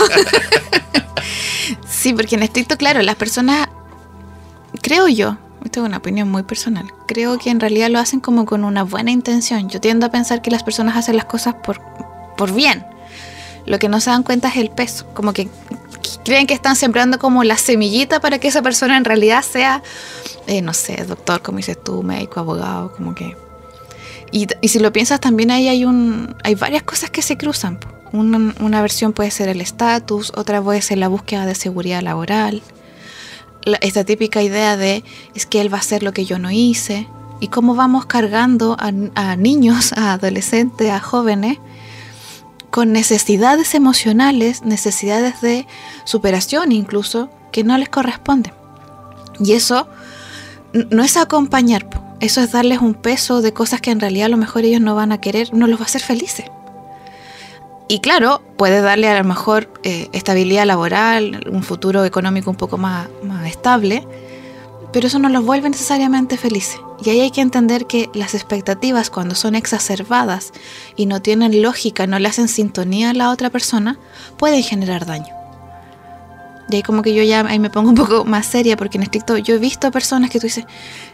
sí, 1.88 2.12
porque 2.14 2.36
en 2.36 2.42
estricto, 2.42 2.76
claro, 2.76 3.02
las 3.02 3.16
personas, 3.16 3.68
creo 4.82 5.08
yo, 5.08 5.36
esto 5.64 5.80
es 5.80 5.86
una 5.86 5.98
opinión 5.98 6.30
muy 6.30 6.42
personal, 6.42 6.92
creo 7.06 7.38
que 7.38 7.50
en 7.50 7.60
realidad 7.60 7.90
lo 7.90 7.98
hacen 7.98 8.20
como 8.20 8.46
con 8.46 8.64
una 8.64 8.82
buena 8.82 9.10
intención. 9.10 9.68
Yo 9.68 9.80
tiendo 9.80 10.06
a 10.06 10.10
pensar 10.10 10.42
que 10.42 10.50
las 10.50 10.62
personas 10.62 10.96
hacen 10.96 11.16
las 11.16 11.26
cosas 11.26 11.54
por, 11.54 11.80
por 12.36 12.52
bien. 12.52 12.86
Lo 13.66 13.78
que 13.78 13.88
no 13.88 14.00
se 14.00 14.10
dan 14.10 14.22
cuenta 14.22 14.48
es 14.48 14.56
el 14.56 14.70
peso, 14.70 15.06
como 15.12 15.32
que 15.32 15.48
creen 16.24 16.46
que 16.46 16.54
están 16.54 16.76
sembrando 16.76 17.18
como 17.18 17.44
la 17.44 17.56
semillita 17.56 18.20
para 18.20 18.38
que 18.38 18.48
esa 18.48 18.62
persona 18.62 18.96
en 18.96 19.04
realidad 19.04 19.42
sea, 19.42 19.82
eh, 20.46 20.62
no 20.62 20.74
sé, 20.74 21.04
doctor, 21.06 21.42
como 21.42 21.58
dices 21.58 21.82
tú, 21.82 22.02
médico, 22.02 22.40
abogado, 22.40 22.92
como 22.92 23.14
que... 23.14 23.36
Y, 24.32 24.46
si 24.68 24.78
lo 24.78 24.92
piensas, 24.92 25.20
también 25.20 25.50
ahí 25.50 25.68
hay, 25.68 25.84
un, 25.84 26.36
hay 26.44 26.54
varias 26.54 26.84
cosas 26.84 27.10
que 27.10 27.20
se 27.20 27.36
cruzan. 27.36 27.80
Una, 28.12 28.54
una 28.60 28.80
versión 28.80 29.12
puede 29.12 29.30
ser 29.30 29.48
el 29.48 29.60
estatus, 29.60 30.32
otra 30.36 30.62
puede 30.62 30.82
ser 30.82 30.98
la 30.98 31.08
búsqueda 31.08 31.46
de 31.46 31.54
seguridad 31.54 32.00
laboral. 32.00 32.62
esta 33.80 34.04
típica 34.04 34.40
idea 34.42 34.76
de 34.76 35.02
es 35.34 35.46
que 35.46 35.60
él 35.60 35.72
va 35.72 35.78
a 35.78 35.80
hacer 35.80 36.04
lo 36.04 36.12
que 36.12 36.24
yo 36.24 36.38
no 36.38 36.50
hice. 36.50 37.08
Y 37.40 37.48
cómo 37.48 37.74
vamos 37.74 38.06
cargando 38.06 38.76
a, 38.78 38.92
a 39.14 39.36
niños, 39.36 39.92
a 39.94 40.12
adolescentes, 40.12 40.90
a 40.90 41.00
jóvenes 41.00 41.58
con 42.70 42.92
necesidades 42.92 43.74
emocionales, 43.74 44.62
necesidades 44.62 45.40
de 45.40 45.66
superación 46.04 46.72
incluso, 46.72 47.30
que 47.52 47.64
no 47.64 47.76
les 47.78 47.88
corresponden. 47.88 48.52
Y 49.38 49.52
eso 49.52 49.88
no 50.72 51.02
es 51.02 51.16
acompañar, 51.16 51.88
eso 52.20 52.40
es 52.40 52.52
darles 52.52 52.80
un 52.80 52.94
peso 52.94 53.42
de 53.42 53.52
cosas 53.52 53.80
que 53.80 53.90
en 53.90 54.00
realidad 54.00 54.26
a 54.26 54.30
lo 54.30 54.36
mejor 54.36 54.64
ellos 54.64 54.80
no 54.80 54.94
van 54.94 55.12
a 55.12 55.20
querer, 55.20 55.52
no 55.52 55.66
los 55.66 55.80
va 55.80 55.84
a 55.84 55.86
hacer 55.86 56.02
felices. 56.02 56.46
Y 57.88 57.98
claro, 57.98 58.40
puede 58.56 58.82
darle 58.82 59.08
a 59.08 59.18
lo 59.18 59.24
mejor 59.24 59.68
eh, 59.82 60.08
estabilidad 60.12 60.64
laboral, 60.64 61.44
un 61.50 61.64
futuro 61.64 62.04
económico 62.04 62.48
un 62.48 62.56
poco 62.56 62.78
más, 62.78 63.08
más 63.24 63.48
estable, 63.48 64.06
pero 64.92 65.06
eso 65.06 65.18
no 65.18 65.28
los 65.28 65.44
vuelve 65.44 65.70
necesariamente 65.70 66.36
felices. 66.36 66.80
Y 67.04 67.10
ahí 67.10 67.20
hay 67.20 67.30
que 67.30 67.40
entender 67.40 67.86
que 67.86 68.10
las 68.12 68.34
expectativas 68.34 69.10
cuando 69.10 69.34
son 69.34 69.54
exacerbadas 69.54 70.52
y 70.96 71.06
no 71.06 71.22
tienen 71.22 71.62
lógica, 71.62 72.06
no 72.06 72.18
le 72.18 72.28
hacen 72.28 72.48
sintonía 72.48 73.10
a 73.10 73.14
la 73.14 73.30
otra 73.30 73.50
persona, 73.50 73.98
pueden 74.36 74.62
generar 74.62 75.06
daño. 75.06 75.34
Y 76.70 76.76
ahí 76.76 76.82
como 76.82 77.02
que 77.02 77.14
yo 77.14 77.22
ya 77.22 77.40
ahí 77.40 77.58
me 77.58 77.70
pongo 77.70 77.88
un 77.88 77.96
poco 77.96 78.24
más 78.24 78.46
seria 78.46 78.76
porque 78.76 78.98
en 78.98 79.02
estricto 79.02 79.36
yo 79.38 79.54
he 79.54 79.58
visto 79.58 79.90
personas 79.90 80.30
que 80.30 80.38
tú 80.38 80.46
dices, 80.46 80.66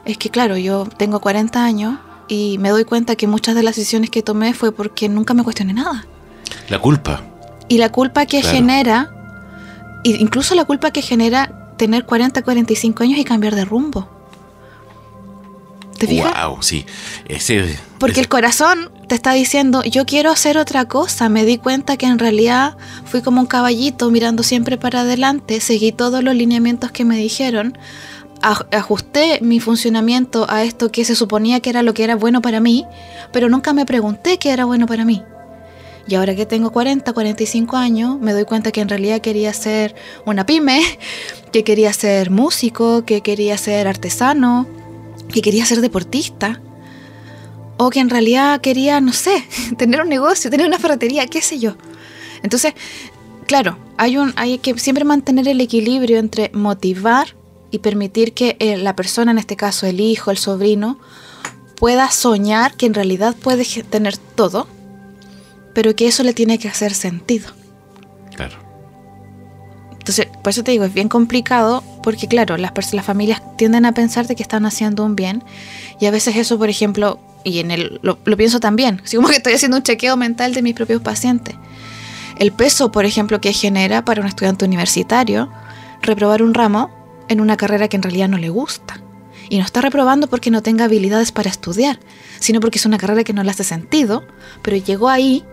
es 0.04 0.18
que 0.18 0.30
claro, 0.30 0.56
yo 0.56 0.86
tengo 0.98 1.20
40 1.20 1.64
años 1.64 1.98
y 2.28 2.58
me 2.58 2.70
doy 2.70 2.84
cuenta 2.84 3.16
que 3.16 3.26
muchas 3.26 3.54
de 3.54 3.62
las 3.62 3.76
decisiones 3.76 4.10
que 4.10 4.22
tomé 4.22 4.52
fue 4.52 4.72
porque 4.72 5.08
nunca 5.08 5.32
me 5.34 5.44
cuestioné 5.44 5.72
nada. 5.72 6.04
La 6.68 6.78
culpa. 6.78 7.22
Y 7.68 7.78
la 7.78 7.90
culpa 7.90 8.26
que 8.26 8.42
genera, 8.42 9.10
incluso 10.04 10.54
la 10.54 10.64
culpa 10.64 10.90
que 10.90 11.02
genera 11.02 11.65
tener 11.76 12.04
40, 12.04 12.42
45 12.42 13.02
años 13.02 13.18
y 13.18 13.24
cambiar 13.24 13.54
de 13.54 13.64
rumbo. 13.64 14.08
¿Te 15.98 16.06
fijas? 16.06 16.46
Wow, 16.46 16.62
sí. 16.62 16.84
Ese, 17.26 17.78
Porque 17.98 18.20
el 18.20 18.28
corazón 18.28 18.90
te 19.08 19.14
está 19.14 19.32
diciendo, 19.32 19.82
yo 19.82 20.04
quiero 20.04 20.30
hacer 20.30 20.58
otra 20.58 20.86
cosa. 20.86 21.28
Me 21.28 21.44
di 21.44 21.58
cuenta 21.58 21.96
que 21.96 22.06
en 22.06 22.18
realidad 22.18 22.76
fui 23.06 23.22
como 23.22 23.40
un 23.40 23.46
caballito 23.46 24.10
mirando 24.10 24.42
siempre 24.42 24.76
para 24.76 25.00
adelante, 25.00 25.60
seguí 25.60 25.92
todos 25.92 26.22
los 26.22 26.34
lineamientos 26.34 26.90
que 26.90 27.04
me 27.04 27.16
dijeron, 27.16 27.78
ajusté 28.42 29.38
mi 29.40 29.60
funcionamiento 29.60 30.46
a 30.48 30.64
esto 30.64 30.92
que 30.92 31.04
se 31.04 31.16
suponía 31.16 31.60
que 31.60 31.70
era 31.70 31.82
lo 31.82 31.94
que 31.94 32.04
era 32.04 32.16
bueno 32.16 32.42
para 32.42 32.60
mí, 32.60 32.84
pero 33.32 33.48
nunca 33.48 33.72
me 33.72 33.86
pregunté 33.86 34.38
qué 34.38 34.50
era 34.50 34.64
bueno 34.64 34.86
para 34.86 35.04
mí. 35.04 35.22
Y 36.08 36.14
ahora 36.14 36.36
que 36.36 36.46
tengo 36.46 36.70
40, 36.70 37.12
45 37.12 37.76
años, 37.76 38.20
me 38.20 38.32
doy 38.32 38.44
cuenta 38.44 38.70
que 38.70 38.80
en 38.80 38.88
realidad 38.88 39.20
quería 39.20 39.52
ser 39.52 39.94
una 40.24 40.46
pyme, 40.46 40.80
que 41.52 41.64
quería 41.64 41.92
ser 41.92 42.30
músico, 42.30 43.04
que 43.04 43.22
quería 43.22 43.58
ser 43.58 43.88
artesano, 43.88 44.66
que 45.32 45.42
quería 45.42 45.66
ser 45.66 45.80
deportista. 45.80 46.60
O 47.78 47.90
que 47.90 48.00
en 48.00 48.08
realidad 48.08 48.60
quería, 48.60 49.00
no 49.00 49.12
sé, 49.12 49.44
tener 49.76 50.00
un 50.00 50.08
negocio, 50.08 50.50
tener 50.50 50.66
una 50.66 50.78
ferretería, 50.78 51.26
qué 51.26 51.42
sé 51.42 51.58
yo. 51.58 51.76
Entonces, 52.42 52.74
claro, 53.46 53.78
hay, 53.96 54.16
un, 54.16 54.32
hay 54.36 54.58
que 54.58 54.78
siempre 54.78 55.04
mantener 55.04 55.48
el 55.48 55.60
equilibrio 55.60 56.18
entre 56.18 56.50
motivar 56.54 57.34
y 57.70 57.78
permitir 57.78 58.32
que 58.32 58.56
eh, 58.60 58.76
la 58.76 58.94
persona, 58.94 59.32
en 59.32 59.38
este 59.38 59.56
caso 59.56 59.86
el 59.86 60.00
hijo, 60.00 60.30
el 60.30 60.38
sobrino, 60.38 60.98
pueda 61.76 62.10
soñar 62.10 62.76
que 62.76 62.86
en 62.86 62.94
realidad 62.94 63.34
puede 63.34 63.64
tener 63.82 64.16
todo, 64.16 64.66
pero 65.76 65.94
que 65.94 66.06
eso 66.06 66.22
le 66.22 66.32
tiene 66.32 66.58
que 66.58 66.68
hacer 66.68 66.94
sentido. 66.94 67.50
Claro. 68.34 68.56
Entonces, 69.92 70.26
por 70.42 70.48
eso 70.48 70.64
te 70.64 70.70
digo, 70.70 70.86
es 70.86 70.94
bien 70.94 71.10
complicado 71.10 71.84
porque, 72.02 72.28
claro, 72.28 72.56
las, 72.56 72.72
las 72.94 73.04
familias 73.04 73.42
tienden 73.58 73.84
a 73.84 73.92
pensar 73.92 74.26
de 74.26 74.36
que 74.36 74.42
están 74.42 74.64
haciendo 74.64 75.04
un 75.04 75.16
bien 75.16 75.44
y 76.00 76.06
a 76.06 76.10
veces 76.10 76.36
eso, 76.36 76.56
por 76.56 76.70
ejemplo, 76.70 77.20
y 77.44 77.58
en 77.58 77.70
el, 77.70 78.00
lo, 78.02 78.16
pienso 78.38 78.58
también, 78.58 79.02
así 79.04 79.16
como 79.16 79.28
que 79.28 79.36
estoy 79.36 79.52
haciendo 79.52 79.76
un 79.76 79.82
chequeo 79.82 80.16
mental 80.16 80.54
de 80.54 80.62
mis 80.62 80.72
propios 80.72 81.02
pacientes. 81.02 81.54
El 82.38 82.52
peso, 82.52 82.90
por 82.90 83.04
ejemplo, 83.04 83.42
que 83.42 83.52
genera 83.52 84.02
para 84.02 84.22
un 84.22 84.28
estudiante 84.28 84.64
universitario 84.64 85.52
reprobar 86.00 86.42
un 86.42 86.54
ramo 86.54 86.90
en 87.28 87.38
una 87.38 87.58
carrera 87.58 87.88
que 87.88 87.96
en 87.96 88.02
realidad 88.02 88.30
no 88.30 88.38
le 88.38 88.48
gusta. 88.48 89.02
Y 89.50 89.58
no 89.58 89.64
está 89.66 89.82
reprobando 89.82 90.26
porque 90.26 90.50
no 90.50 90.62
tenga 90.62 90.86
habilidades 90.86 91.32
para 91.32 91.50
estudiar, 91.50 92.00
sino 92.40 92.60
porque 92.60 92.78
es 92.78 92.86
una 92.86 92.96
carrera 92.96 93.24
que 93.24 93.34
no 93.34 93.42
le 93.42 93.50
hace 93.50 93.62
sentido, 93.62 94.26
pero 94.62 94.78
llegó 94.78 95.10
ahí 95.10 95.44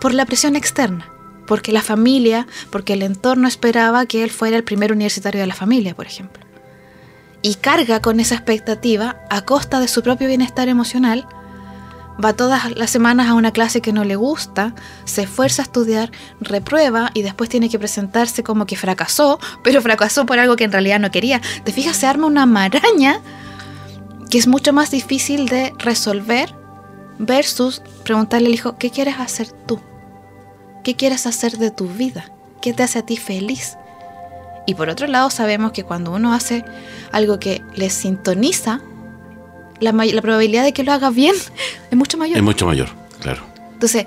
por 0.00 0.14
la 0.14 0.26
presión 0.26 0.56
externa, 0.56 1.08
porque 1.46 1.72
la 1.72 1.82
familia, 1.82 2.46
porque 2.70 2.92
el 2.92 3.02
entorno 3.02 3.48
esperaba 3.48 4.06
que 4.06 4.22
él 4.22 4.30
fuera 4.30 4.56
el 4.56 4.64
primer 4.64 4.92
universitario 4.92 5.40
de 5.40 5.46
la 5.46 5.54
familia, 5.54 5.94
por 5.94 6.06
ejemplo. 6.06 6.44
Y 7.42 7.54
carga 7.54 8.00
con 8.00 8.20
esa 8.20 8.34
expectativa 8.34 9.20
a 9.30 9.42
costa 9.42 9.80
de 9.80 9.88
su 9.88 10.02
propio 10.02 10.28
bienestar 10.28 10.68
emocional 10.68 11.26
va 12.22 12.32
todas 12.32 12.76
las 12.76 12.90
semanas 12.90 13.28
a 13.28 13.34
una 13.34 13.52
clase 13.52 13.80
que 13.80 13.92
no 13.92 14.04
le 14.04 14.16
gusta, 14.16 14.74
se 15.04 15.22
esfuerza 15.22 15.62
a 15.62 15.64
estudiar, 15.64 16.10
reprueba 16.40 17.10
y 17.14 17.22
después 17.22 17.48
tiene 17.48 17.68
que 17.68 17.78
presentarse 17.78 18.42
como 18.42 18.66
que 18.66 18.76
fracasó, 18.76 19.38
pero 19.62 19.80
fracasó 19.82 20.26
por 20.26 20.38
algo 20.38 20.56
que 20.56 20.64
en 20.64 20.72
realidad 20.72 20.98
no 20.98 21.10
quería. 21.10 21.40
Te 21.64 21.72
fijas, 21.72 21.96
se 21.96 22.06
arma 22.06 22.26
una 22.26 22.46
maraña 22.46 23.20
que 24.30 24.38
es 24.38 24.46
mucho 24.46 24.72
más 24.72 24.90
difícil 24.90 25.48
de 25.48 25.72
resolver 25.78 26.54
versus 27.18 27.82
preguntarle 28.04 28.48
al 28.48 28.54
hijo, 28.54 28.76
¿qué 28.78 28.90
quieres 28.90 29.18
hacer 29.18 29.48
tú? 29.66 29.80
¿Qué 30.82 30.94
quieres 30.94 31.26
hacer 31.26 31.58
de 31.58 31.70
tu 31.70 31.88
vida? 31.88 32.30
¿Qué 32.60 32.72
te 32.72 32.82
hace 32.82 32.98
a 32.98 33.02
ti 33.06 33.16
feliz? 33.16 33.76
Y 34.66 34.74
por 34.74 34.90
otro 34.90 35.06
lado 35.06 35.30
sabemos 35.30 35.72
que 35.72 35.82
cuando 35.82 36.12
uno 36.12 36.34
hace 36.34 36.64
algo 37.12 37.38
que 37.40 37.62
le 37.74 37.88
sintoniza, 37.90 38.80
la, 39.80 39.92
probabilidad 40.20 40.64
de 40.64 40.72
que 40.72 40.82
lo 40.82 40.92
haga 40.92 41.10
bien 41.10 41.34
es 41.90 41.96
mucho 41.96 42.18
mayor. 42.18 42.36
Es 42.36 42.42
mucho 42.42 42.66
mayor, 42.66 42.88
claro. 43.20 43.42
Entonces, 43.72 44.06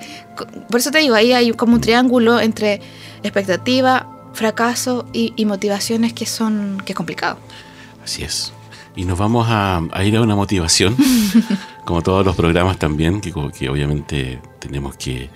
por 0.69 0.79
eso 0.79 0.91
te 0.91 0.99
digo, 0.99 1.15
ahí 1.15 1.31
hay 1.31 1.51
como 1.53 1.75
un 1.75 1.81
triángulo 1.81 2.41
entre 2.41 2.81
expectativa, 3.23 4.07
fracaso 4.33 5.07
y, 5.13 5.45
motivaciones 5.45 6.13
que 6.13 6.25
son 6.25 6.81
que 6.85 6.91
es 6.91 6.95
complicado. 6.95 7.37
Así 8.03 8.23
es. 8.23 8.53
Y 8.95 9.05
nos 9.05 9.17
vamos 9.17 9.47
a, 9.49 9.81
ir 10.03 10.17
a 10.17 10.21
una 10.21 10.35
motivación, 10.35 10.97
como 11.85 12.01
todos 12.01 12.25
los 12.25 12.35
programas 12.35 12.77
también, 12.77 13.21
que, 13.21 13.33
que 13.57 13.69
obviamente 13.69 14.41
tenemos 14.59 14.97
que 14.97 15.29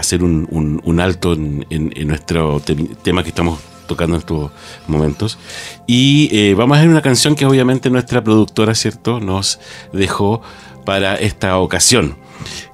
hacer 0.00 0.22
un, 0.22 1.00
alto 1.00 1.32
en, 1.34 1.66
en, 1.70 2.08
nuestro 2.08 2.60
tema 3.02 3.22
que 3.22 3.28
estamos 3.28 3.60
tocando 3.86 4.16
en 4.16 4.20
estos 4.20 4.50
momentos. 4.86 5.38
Y 5.86 6.28
eh, 6.32 6.54
vamos 6.54 6.78
a 6.78 6.80
ver 6.80 6.90
una 6.90 7.02
canción 7.02 7.34
que 7.34 7.46
obviamente 7.46 7.90
nuestra 7.90 8.22
productora, 8.22 8.74
¿cierto?, 8.74 9.20
nos 9.20 9.58
dejó 9.92 10.42
para 10.84 11.16
esta 11.16 11.58
ocasión, 11.58 12.16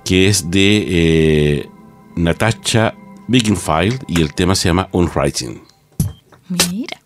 que 0.04 0.28
es 0.28 0.50
de 0.50 0.84
eh, 0.88 1.68
Natasha 2.16 2.94
Bigginfield 3.28 4.04
y 4.06 4.20
el 4.20 4.34
tema 4.34 4.54
se 4.54 4.68
llama 4.68 4.88
Unwriting. 4.92 5.62
Mira. 6.48 7.05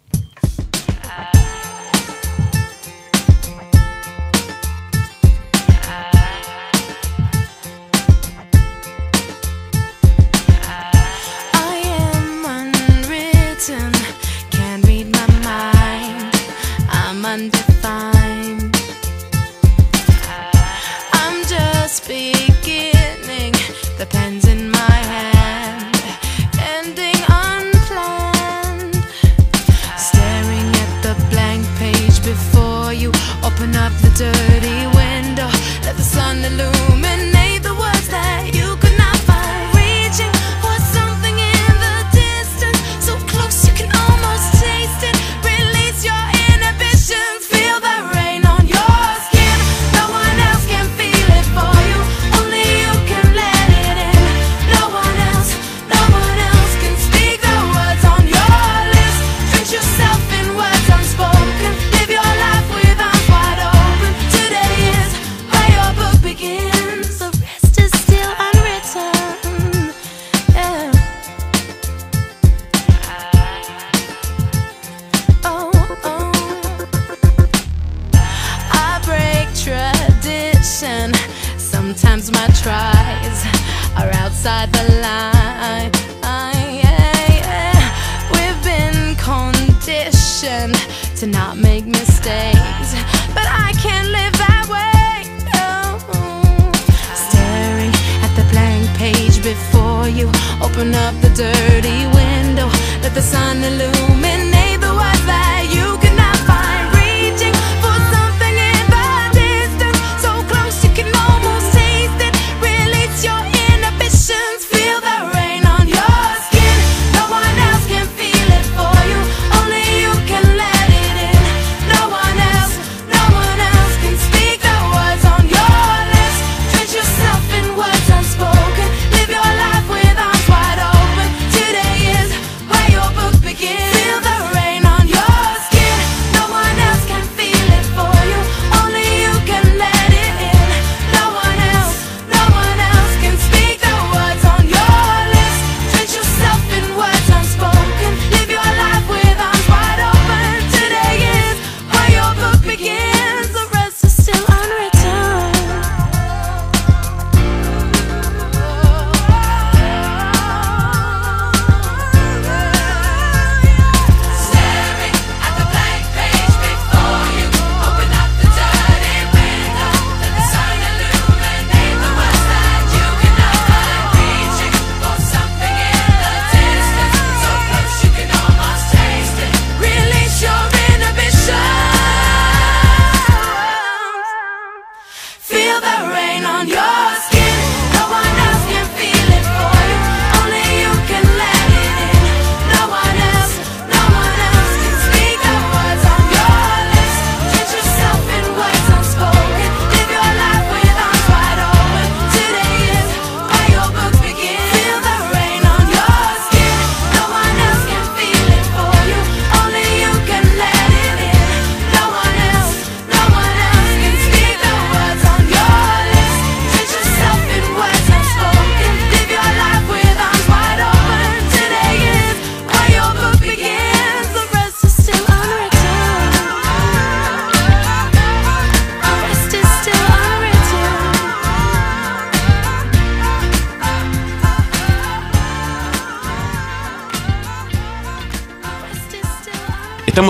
The 103.20 103.26
sun 103.26 103.62
illuminate 103.62 103.89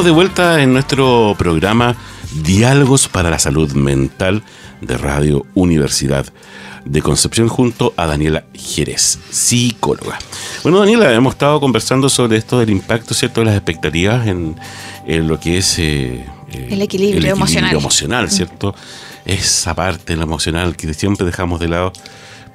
Estamos 0.00 0.16
de 0.16 0.24
vuelta 0.24 0.62
en 0.62 0.72
nuestro 0.72 1.34
programa 1.36 1.94
Diálogos 2.32 3.06
para 3.06 3.28
la 3.28 3.38
Salud 3.38 3.70
Mental 3.72 4.42
de 4.80 4.96
Radio 4.96 5.44
Universidad 5.52 6.24
de 6.86 7.02
Concepción 7.02 7.48
junto 7.48 7.92
a 7.98 8.06
Daniela 8.06 8.44
Jerez, 8.54 9.18
psicóloga. 9.28 10.18
Bueno, 10.62 10.78
Daniela, 10.78 11.12
hemos 11.12 11.34
estado 11.34 11.60
conversando 11.60 12.08
sobre 12.08 12.38
esto 12.38 12.58
del 12.58 12.70
impacto, 12.70 13.12
¿cierto?, 13.12 13.42
de 13.42 13.48
las 13.48 13.56
expectativas 13.56 14.26
en, 14.26 14.56
lo 15.06 15.38
que 15.38 15.58
es... 15.58 15.78
Eh, 15.78 16.24
eh, 16.50 16.68
el 16.70 16.80
equilibrio, 16.80 17.32
emocional. 17.32 17.76
emocional, 17.76 18.24
mm. 18.24 18.30
¿cierto? 18.30 18.74
Esa 19.26 19.74
parte, 19.74 20.16
la 20.16 20.22
emocional, 20.22 20.76
que 20.76 20.94
siempre 20.94 21.26
dejamos 21.26 21.60
de 21.60 21.68
lado 21.68 21.92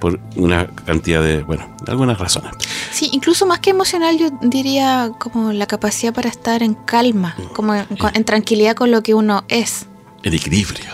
por 0.06 0.20
una 0.36 0.68
cantidad 0.68 1.24
de, 1.24 1.42
bueno, 1.42 1.68
de 1.84 1.92
algunas 1.92 2.20
razones. 2.20 2.52
Sí, 2.92 3.10
incluso 3.12 3.48
más 3.48 3.58
que 3.58 3.72
emocional, 3.72 4.20
yo 4.20 4.30
diría 4.40 5.10
como 5.18 5.52
la 5.52 5.66
capacidad 5.66 6.14
para 6.14 6.30
estar 6.30 6.62
en 6.62 6.76
calma, 6.76 7.36
como 7.56 7.74
en, 7.74 8.24
tranquilidad 8.24 8.76
con 8.76 8.92
lo 8.92 9.02
que 9.02 9.16
uno 9.16 9.46
es. 9.48 9.88
El 10.22 10.36
equilibrio. 10.36 10.92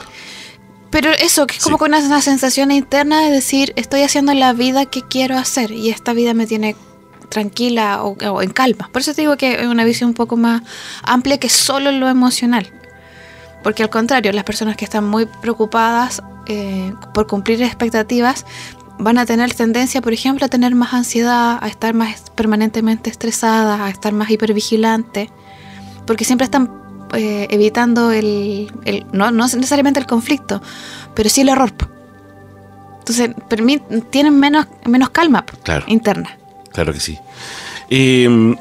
Pero 0.92 1.12
eso, 1.12 1.46
que 1.46 1.58
es 1.58 1.62
como 1.62 1.78
con 1.78 1.94
una, 1.94 2.22
sensación 2.22 2.72
interna 2.72 3.20
de 3.26 3.32
decir, 3.32 3.74
estoy 3.76 4.04
haciendo 4.04 4.34
la 4.34 4.54
vida 4.54 4.86
que 4.86 5.02
quiero 5.02 5.38
hacer 5.38 5.72
y 5.72 5.90
esta 5.90 6.14
vida 6.14 6.34
me 6.34 6.48
tiene 6.48 6.78
tranquila 7.28 8.04
o, 8.06 8.42
en 8.42 8.52
calma. 8.52 8.90
Por 8.94 9.02
eso 9.02 9.14
te 9.14 9.24
digo 9.24 9.36
que 9.36 9.56
es 9.56 9.68
una 9.68 9.84
visión 9.84 10.12
un 10.12 10.16
poco 10.16 10.38
más 10.38 10.62
amplia 11.04 11.38
que 11.38 11.50
solo 11.50 11.92
lo 11.92 12.08
emocional. 12.08 12.72
Porque 13.62 13.84
al 13.84 13.90
contrario, 13.90 14.32
las 14.32 14.46
personas 14.46 14.78
que 14.78 14.86
están 14.86 15.06
muy 15.06 15.26
preocupadas 15.26 16.24
eh, 16.48 16.94
por 17.14 17.28
cumplir 17.28 17.62
expectativas 17.62 18.46
van 19.02 19.18
a 19.18 19.26
tener 19.26 19.54
tendencia, 19.54 20.00
por 20.02 20.14
ejemplo, 20.14 20.46
a 20.46 20.50
tener 20.50 20.76
más 20.76 20.94
ansiedad, 20.94 21.58
a 21.60 21.68
estar 21.68 21.94
más 21.94 22.30
permanentemente 22.36 23.10
estresadas, 23.10 23.80
a 23.82 23.90
estar 23.90 24.14
más 24.14 24.30
hipervigilantes, 24.30 25.30
porque 26.06 26.24
siempre 26.24 26.46
están 26.46 26.70
eh, 27.14 27.48
evitando 27.50 28.12
el, 28.12 28.72
no, 29.12 29.32
necesariamente 29.32 30.00
el 30.00 30.06
conflicto, 30.06 30.62
pero 31.16 31.30
sí 31.30 31.42
el 31.42 31.50
error. 31.50 31.74
Entonces, 33.00 33.32
tienen 34.12 34.40
menos, 34.40 34.68
menos 34.86 35.10
calma 35.10 35.44
interna. 35.88 36.38
Claro 36.72 36.94
que 36.94 37.00
sí. 37.00 37.18
Em, 37.90 38.56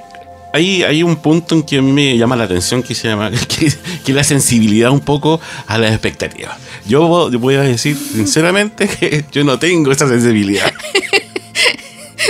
hay, 0.53 0.83
hay, 0.83 1.03
un 1.03 1.17
punto 1.17 1.55
en 1.55 1.63
que 1.63 1.79
a 1.79 1.83
mí 1.83 1.93
me 1.93 2.17
llama 2.17 2.37
la 2.37 2.45
atención 2.45 2.83
que 2.83 2.95
se 2.95 3.09
llama 3.09 3.31
que, 3.49 3.73
que 4.05 4.13
la 4.13 4.25
sensibilidad 4.25 4.91
un 4.91 5.01
poco 5.01 5.41
a 5.67 5.79
las 5.79 5.93
expectativas. 5.93 6.59
Yo 6.87 7.31
voy 7.39 7.55
a 7.55 7.63
decir 7.63 7.97
sinceramente 7.97 8.89
que 8.89 9.25
yo 9.31 9.45
no 9.45 9.59
tengo 9.59 9.93
esa 9.93 10.09
sensibilidad. 10.09 10.73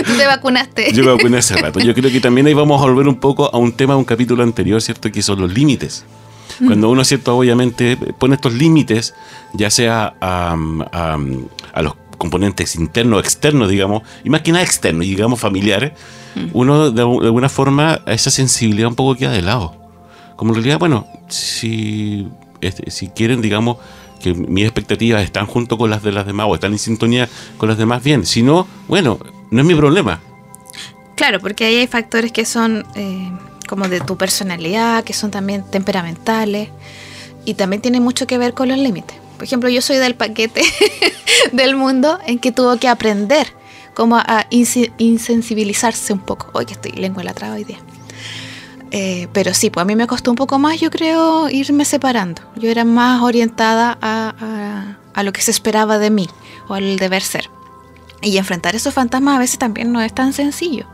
Tú 0.04 0.12
te 0.16 0.26
vacunaste. 0.26 0.92
Yo 0.92 1.04
me 1.04 1.12
vacuné 1.12 1.38
hace 1.38 1.56
rato. 1.56 1.80
Yo 1.80 1.94
creo 1.94 2.10
que 2.10 2.20
también 2.20 2.46
ahí 2.46 2.54
vamos 2.54 2.80
a 2.80 2.84
volver 2.84 3.08
un 3.08 3.18
poco 3.20 3.50
a 3.52 3.58
un 3.58 3.72
tema 3.72 3.94
de 3.94 3.98
un 3.98 4.04
capítulo 4.04 4.42
anterior, 4.42 4.80
¿cierto? 4.82 5.10
Que 5.10 5.22
son 5.22 5.40
los 5.40 5.52
límites. 5.52 6.04
Cuando 6.66 6.90
uno, 6.90 7.04
¿cierto? 7.04 7.36
Obviamente 7.36 7.96
pone 7.96 8.34
estos 8.34 8.52
límites, 8.52 9.14
ya 9.54 9.70
sea 9.70 10.14
a, 10.20 10.56
los 11.82 11.94
componentes 12.18 12.76
internos, 12.76 13.16
o 13.16 13.20
externos, 13.20 13.70
digamos, 13.70 14.02
y 14.24 14.30
más 14.30 14.42
que 14.42 14.52
nada 14.52 14.62
externos, 14.62 15.06
digamos 15.06 15.40
familiares, 15.40 15.92
uno 16.52 16.90
de, 16.90 17.02
alguna 17.02 17.48
forma 17.48 18.00
esa 18.06 18.30
sensibilidad 18.30 18.88
un 18.88 18.94
poco 18.94 19.16
queda 19.16 19.32
de 19.32 19.42
lado. 19.42 19.74
Como 20.36 20.52
en 20.52 20.56
realidad, 20.56 20.78
bueno, 20.78 21.06
si, 21.28 22.28
este, 22.60 22.90
si 22.90 23.08
quieren, 23.08 23.42
digamos, 23.42 23.76
que 24.20 24.34
mis 24.34 24.64
expectativas 24.64 25.22
están 25.22 25.46
junto 25.46 25.76
con 25.78 25.90
las 25.90 26.02
de 26.02 26.12
las 26.12 26.26
demás 26.26 26.46
o 26.48 26.54
están 26.54 26.72
en 26.72 26.78
sintonía 26.78 27.28
con 27.58 27.68
las 27.68 27.78
demás, 27.78 28.02
bien. 28.02 28.26
Si 28.26 28.42
no, 28.42 28.66
bueno, 28.88 29.18
no 29.50 29.60
es 29.60 29.66
mi 29.66 29.74
problema. 29.74 30.20
Claro, 31.16 31.40
porque 31.40 31.64
ahí 31.64 31.76
hay 31.76 31.86
factores 31.86 32.32
que 32.32 32.44
son 32.44 32.86
eh, 32.94 33.30
como 33.68 33.88
de 33.88 34.00
tu 34.00 34.16
personalidad, 34.16 35.04
que 35.04 35.12
son 35.12 35.30
también 35.30 35.64
temperamentales 35.70 36.68
y 37.44 37.54
también 37.54 37.82
tiene 37.82 38.00
mucho 38.00 38.26
que 38.26 38.38
ver 38.38 38.54
con 38.54 38.68
los 38.68 38.78
límites. 38.78 39.16
Por 39.36 39.44
ejemplo, 39.44 39.68
yo 39.68 39.82
soy 39.82 39.96
del 39.96 40.14
paquete 40.14 40.62
del 41.52 41.76
mundo 41.76 42.18
en 42.26 42.38
que 42.38 42.52
tuvo 42.52 42.76
que 42.78 42.88
aprender 42.88 43.59
cómo 43.94 44.16
a 44.16 44.46
insensibilizarse 44.50 46.12
un 46.12 46.20
poco. 46.20 46.50
Hoy 46.52 46.66
que 46.66 46.74
estoy 46.74 46.92
lengua 46.92 47.22
la 47.22 47.34
traba 47.34 47.54
hoy 47.54 47.64
día. 47.64 47.78
Eh, 48.92 49.28
pero 49.32 49.54
sí, 49.54 49.70
pues 49.70 49.82
a 49.82 49.86
mí 49.86 49.94
me 49.94 50.06
costó 50.06 50.30
un 50.30 50.36
poco 50.36 50.58
más, 50.58 50.80
yo 50.80 50.90
creo, 50.90 51.48
irme 51.48 51.84
separando. 51.84 52.42
Yo 52.56 52.70
era 52.70 52.84
más 52.84 53.22
orientada 53.22 53.96
a, 54.00 54.96
a, 55.14 55.22
lo 55.22 55.32
que 55.32 55.42
se 55.42 55.50
esperaba 55.50 55.98
de 55.98 56.10
mí 56.10 56.28
o 56.68 56.74
al 56.74 56.96
deber 56.96 57.22
ser. 57.22 57.50
Y 58.22 58.36
enfrentar 58.36 58.74
esos 58.74 58.92
fantasmas 58.92 59.36
a 59.36 59.38
veces 59.38 59.58
también 59.58 59.92
no 59.92 60.00
es 60.00 60.12
tan 60.12 60.32
sencillo. 60.32 60.86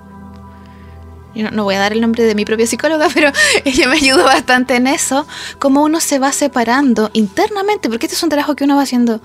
Yo 1.34 1.50
no, 1.50 1.64
voy 1.64 1.74
a 1.74 1.78
dar 1.78 1.92
el 1.92 2.00
nombre 2.00 2.24
de 2.24 2.34
mi 2.34 2.44
propia 2.44 2.66
psicóloga, 2.66 3.08
pero 3.14 3.30
ella 3.64 3.88
me 3.88 3.96
ayudó 3.96 4.24
bastante 4.24 4.76
en 4.76 4.86
eso, 4.86 5.26
cómo 5.58 5.82
uno 5.82 6.00
se 6.00 6.18
va 6.18 6.32
separando 6.32 7.10
internamente, 7.14 7.88
porque 7.88 8.06
este 8.06 8.16
es 8.16 8.22
un 8.22 8.30
trabajo 8.30 8.56
que 8.56 8.64
uno 8.64 8.76
va 8.76 8.82
haciendo 8.82 9.20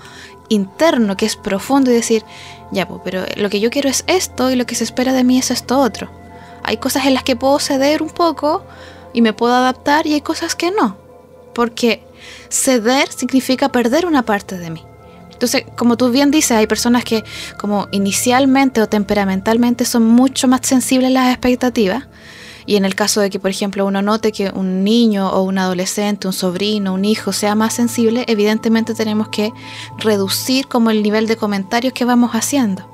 interno, 0.48 1.16
que 1.16 1.26
es 1.26 1.36
profundo 1.36 1.90
y 1.90 1.94
decir, 1.94 2.24
ya, 2.72 2.88
pues, 2.88 3.00
pero 3.04 3.24
lo 3.36 3.48
que 3.50 3.60
yo 3.60 3.70
quiero 3.70 3.88
es 3.88 4.02
esto 4.06 4.50
y 4.50 4.56
lo 4.56 4.66
que 4.66 4.74
se 4.74 4.84
espera 4.84 5.12
de 5.12 5.22
mí 5.22 5.38
es 5.38 5.50
esto 5.50 5.78
otro 5.78 6.10
hay 6.62 6.76
cosas 6.76 7.06
en 7.06 7.14
las 7.14 7.22
que 7.22 7.36
puedo 7.36 7.58
ceder 7.58 8.02
un 8.02 8.10
poco 8.10 8.64
y 9.12 9.22
me 9.22 9.32
puedo 9.32 9.54
adaptar 9.54 10.06
y 10.06 10.14
hay 10.14 10.20
cosas 10.20 10.54
que 10.54 10.70
no. 10.70 10.96
Porque 11.54 12.02
ceder 12.48 13.10
significa 13.10 13.70
perder 13.70 14.06
una 14.06 14.22
parte 14.22 14.58
de 14.58 14.70
mí. 14.70 14.82
Entonces, 15.32 15.64
como 15.76 15.96
tú 15.96 16.10
bien 16.10 16.30
dices, 16.30 16.52
hay 16.52 16.68
personas 16.68 17.04
que 17.04 17.24
como 17.58 17.88
inicialmente 17.90 18.80
o 18.80 18.88
temperamentalmente 18.88 19.84
son 19.84 20.06
mucho 20.06 20.46
más 20.46 20.60
sensibles 20.62 21.10
a 21.10 21.14
las 21.14 21.30
expectativas. 21.30 22.04
Y 22.66 22.76
en 22.76 22.84
el 22.84 22.94
caso 22.94 23.20
de 23.20 23.30
que, 23.30 23.38
por 23.38 23.50
ejemplo, 23.50 23.86
uno 23.86 24.02
note 24.02 24.32
que 24.32 24.50
un 24.54 24.84
niño 24.84 25.30
o 25.30 25.42
un 25.42 25.58
adolescente, 25.58 26.26
un 26.26 26.32
sobrino, 26.32 26.94
un 26.94 27.04
hijo 27.04 27.32
sea 27.32 27.54
más 27.54 27.74
sensible, 27.74 28.24
evidentemente 28.28 28.94
tenemos 28.94 29.28
que 29.28 29.52
reducir 29.98 30.68
como 30.68 30.90
el 30.90 31.02
nivel 31.02 31.26
de 31.26 31.36
comentarios 31.36 31.92
que 31.92 32.04
vamos 32.04 32.32
haciendo 32.32 32.92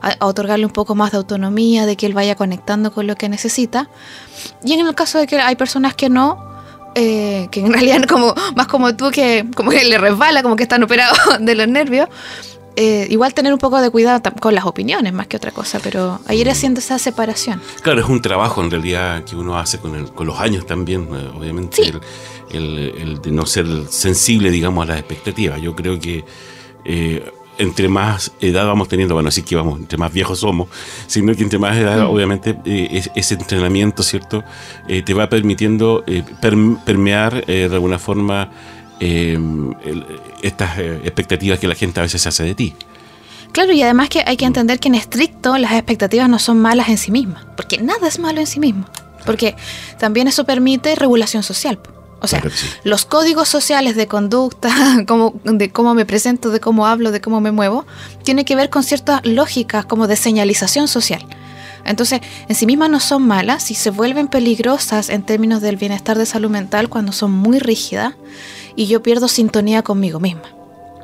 a, 0.00 0.26
otorgarle 0.26 0.66
un 0.66 0.72
poco 0.72 0.94
más 0.94 1.12
de 1.12 1.18
autonomía, 1.18 1.86
de 1.86 1.96
que 1.96 2.06
él 2.06 2.14
vaya 2.14 2.34
conectando 2.34 2.92
con 2.92 3.06
lo 3.06 3.16
que 3.16 3.28
necesita. 3.28 3.88
Y 4.64 4.72
en 4.72 4.86
el 4.86 4.94
caso 4.94 5.18
de 5.18 5.26
que 5.26 5.38
hay 5.40 5.56
personas 5.56 5.94
que 5.94 6.08
no, 6.08 6.44
eh, 6.94 7.48
que 7.50 7.60
en 7.60 7.72
realidad 7.72 8.02
como 8.04 8.34
más 8.54 8.66
como 8.66 8.96
tú 8.96 9.10
que 9.10 9.46
como 9.54 9.70
que 9.70 9.84
le 9.84 9.98
resbala, 9.98 10.42
como 10.42 10.56
que 10.56 10.62
están 10.62 10.82
operados 10.82 11.18
de 11.40 11.54
los 11.54 11.68
nervios. 11.68 12.08
Eh, 12.76 13.06
igual 13.10 13.32
tener 13.32 13.52
un 13.52 13.58
poco 13.58 13.80
de 13.80 13.90
cuidado 13.90 14.20
con 14.38 14.54
las 14.54 14.66
opiniones 14.66 15.12
más 15.12 15.26
que 15.26 15.36
otra 15.36 15.50
cosa, 15.50 15.80
pero 15.82 16.20
ir 16.30 16.50
haciendo 16.50 16.80
esa 16.80 16.98
separación. 16.98 17.60
Claro, 17.82 18.00
es 18.00 18.08
un 18.08 18.20
trabajo 18.20 18.62
en 18.62 18.70
realidad 18.70 19.24
que 19.24 19.34
uno 19.34 19.58
hace 19.58 19.78
con, 19.78 19.94
el, 19.94 20.12
con 20.12 20.26
los 20.26 20.38
años 20.38 20.66
también, 20.66 21.08
eh, 21.12 21.30
obviamente, 21.34 21.94
el, 22.50 22.94
el, 22.98 23.22
de 23.22 23.30
no 23.30 23.46
ser 23.46 23.66
sensible, 23.88 24.50
digamos, 24.50 24.84
a 24.84 24.90
las 24.90 24.98
expectativas. 24.98 25.60
Yo 25.60 25.74
creo 25.74 25.98
que 25.98 26.24
entre 27.58 27.88
más 27.88 28.32
edad 28.40 28.66
vamos 28.66 28.88
teniendo, 28.88 29.14
bueno, 29.14 29.28
así 29.28 29.42
que 29.42 29.56
vamos, 29.56 29.78
entre 29.78 29.98
más 29.98 30.12
viejos 30.12 30.40
somos, 30.40 30.68
sino 31.06 31.34
que 31.34 31.42
entre 31.42 31.58
más 31.58 31.76
edad, 31.76 32.04
mm. 32.04 32.10
obviamente, 32.10 32.58
eh, 32.64 33.02
ese 33.14 33.34
entrenamiento, 33.34 34.02
¿cierto?, 34.02 34.44
eh, 34.88 35.02
te 35.02 35.14
va 35.14 35.28
permitiendo 35.28 36.04
eh, 36.06 36.22
permear 36.84 37.44
de 37.46 37.64
alguna 37.72 37.98
forma 37.98 38.50
estas 39.00 40.78
expectativas 40.78 41.58
que 41.58 41.68
la 41.68 41.74
gente 41.74 42.00
a 42.00 42.02
veces 42.04 42.26
hace 42.26 42.44
de 42.44 42.54
ti. 42.54 42.74
Claro, 43.52 43.72
y 43.72 43.82
además 43.82 44.08
que 44.08 44.22
hay 44.26 44.36
que 44.36 44.44
entender 44.44 44.78
que 44.78 44.88
en 44.88 44.94
estricto 44.94 45.56
las 45.56 45.72
expectativas 45.72 46.28
no 46.28 46.38
son 46.38 46.58
malas 46.58 46.88
en 46.88 46.98
sí 46.98 47.10
mismas, 47.10 47.44
porque 47.56 47.78
nada 47.78 48.06
es 48.06 48.18
malo 48.18 48.40
en 48.40 48.46
sí 48.46 48.60
mismo, 48.60 48.84
porque 49.24 49.56
también 49.98 50.28
eso 50.28 50.44
permite 50.44 50.94
regulación 50.94 51.42
social. 51.42 51.78
O 52.20 52.28
sea, 52.28 52.42
los 52.82 53.04
códigos 53.04 53.48
sociales 53.48 53.94
de 53.94 54.06
conducta, 54.06 54.70
de 55.44 55.70
cómo 55.70 55.94
me 55.94 56.06
presento, 56.06 56.50
de 56.50 56.60
cómo 56.60 56.86
hablo, 56.86 57.12
de 57.12 57.20
cómo 57.20 57.40
me 57.40 57.52
muevo, 57.52 57.86
tiene 58.24 58.44
que 58.44 58.56
ver 58.56 58.70
con 58.70 58.82
ciertas 58.82 59.24
lógicas 59.24 59.86
como 59.86 60.06
de 60.06 60.16
señalización 60.16 60.88
social. 60.88 61.24
Entonces, 61.84 62.20
en 62.48 62.56
sí 62.56 62.66
mismas 62.66 62.90
no 62.90 63.00
son 63.00 63.26
malas 63.26 63.70
y 63.70 63.74
se 63.74 63.90
vuelven 63.90 64.28
peligrosas 64.28 65.08
en 65.08 65.22
términos 65.22 65.62
del 65.62 65.76
bienestar 65.76 66.18
de 66.18 66.26
salud 66.26 66.50
mental 66.50 66.88
cuando 66.88 67.12
son 67.12 67.30
muy 67.30 67.58
rígidas 67.58 68.14
y 68.76 68.86
yo 68.86 69.02
pierdo 69.02 69.28
sintonía 69.28 69.82
conmigo 69.82 70.20
misma 70.20 70.52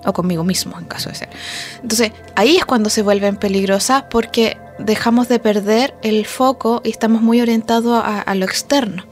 o 0.04 0.12
conmigo 0.12 0.44
mismo 0.44 0.78
en 0.78 0.84
caso 0.84 1.08
de 1.08 1.16
ser. 1.16 1.28
Entonces, 1.82 2.12
ahí 2.36 2.56
es 2.56 2.64
cuando 2.64 2.90
se 2.90 3.02
vuelven 3.02 3.36
peligrosas 3.36 4.04
porque 4.10 4.58
dejamos 4.78 5.28
de 5.28 5.38
perder 5.38 5.94
el 6.02 6.26
foco 6.26 6.80
y 6.84 6.90
estamos 6.90 7.22
muy 7.22 7.40
orientados 7.40 8.02
a 8.04 8.34
lo 8.34 8.44
externo. 8.44 9.04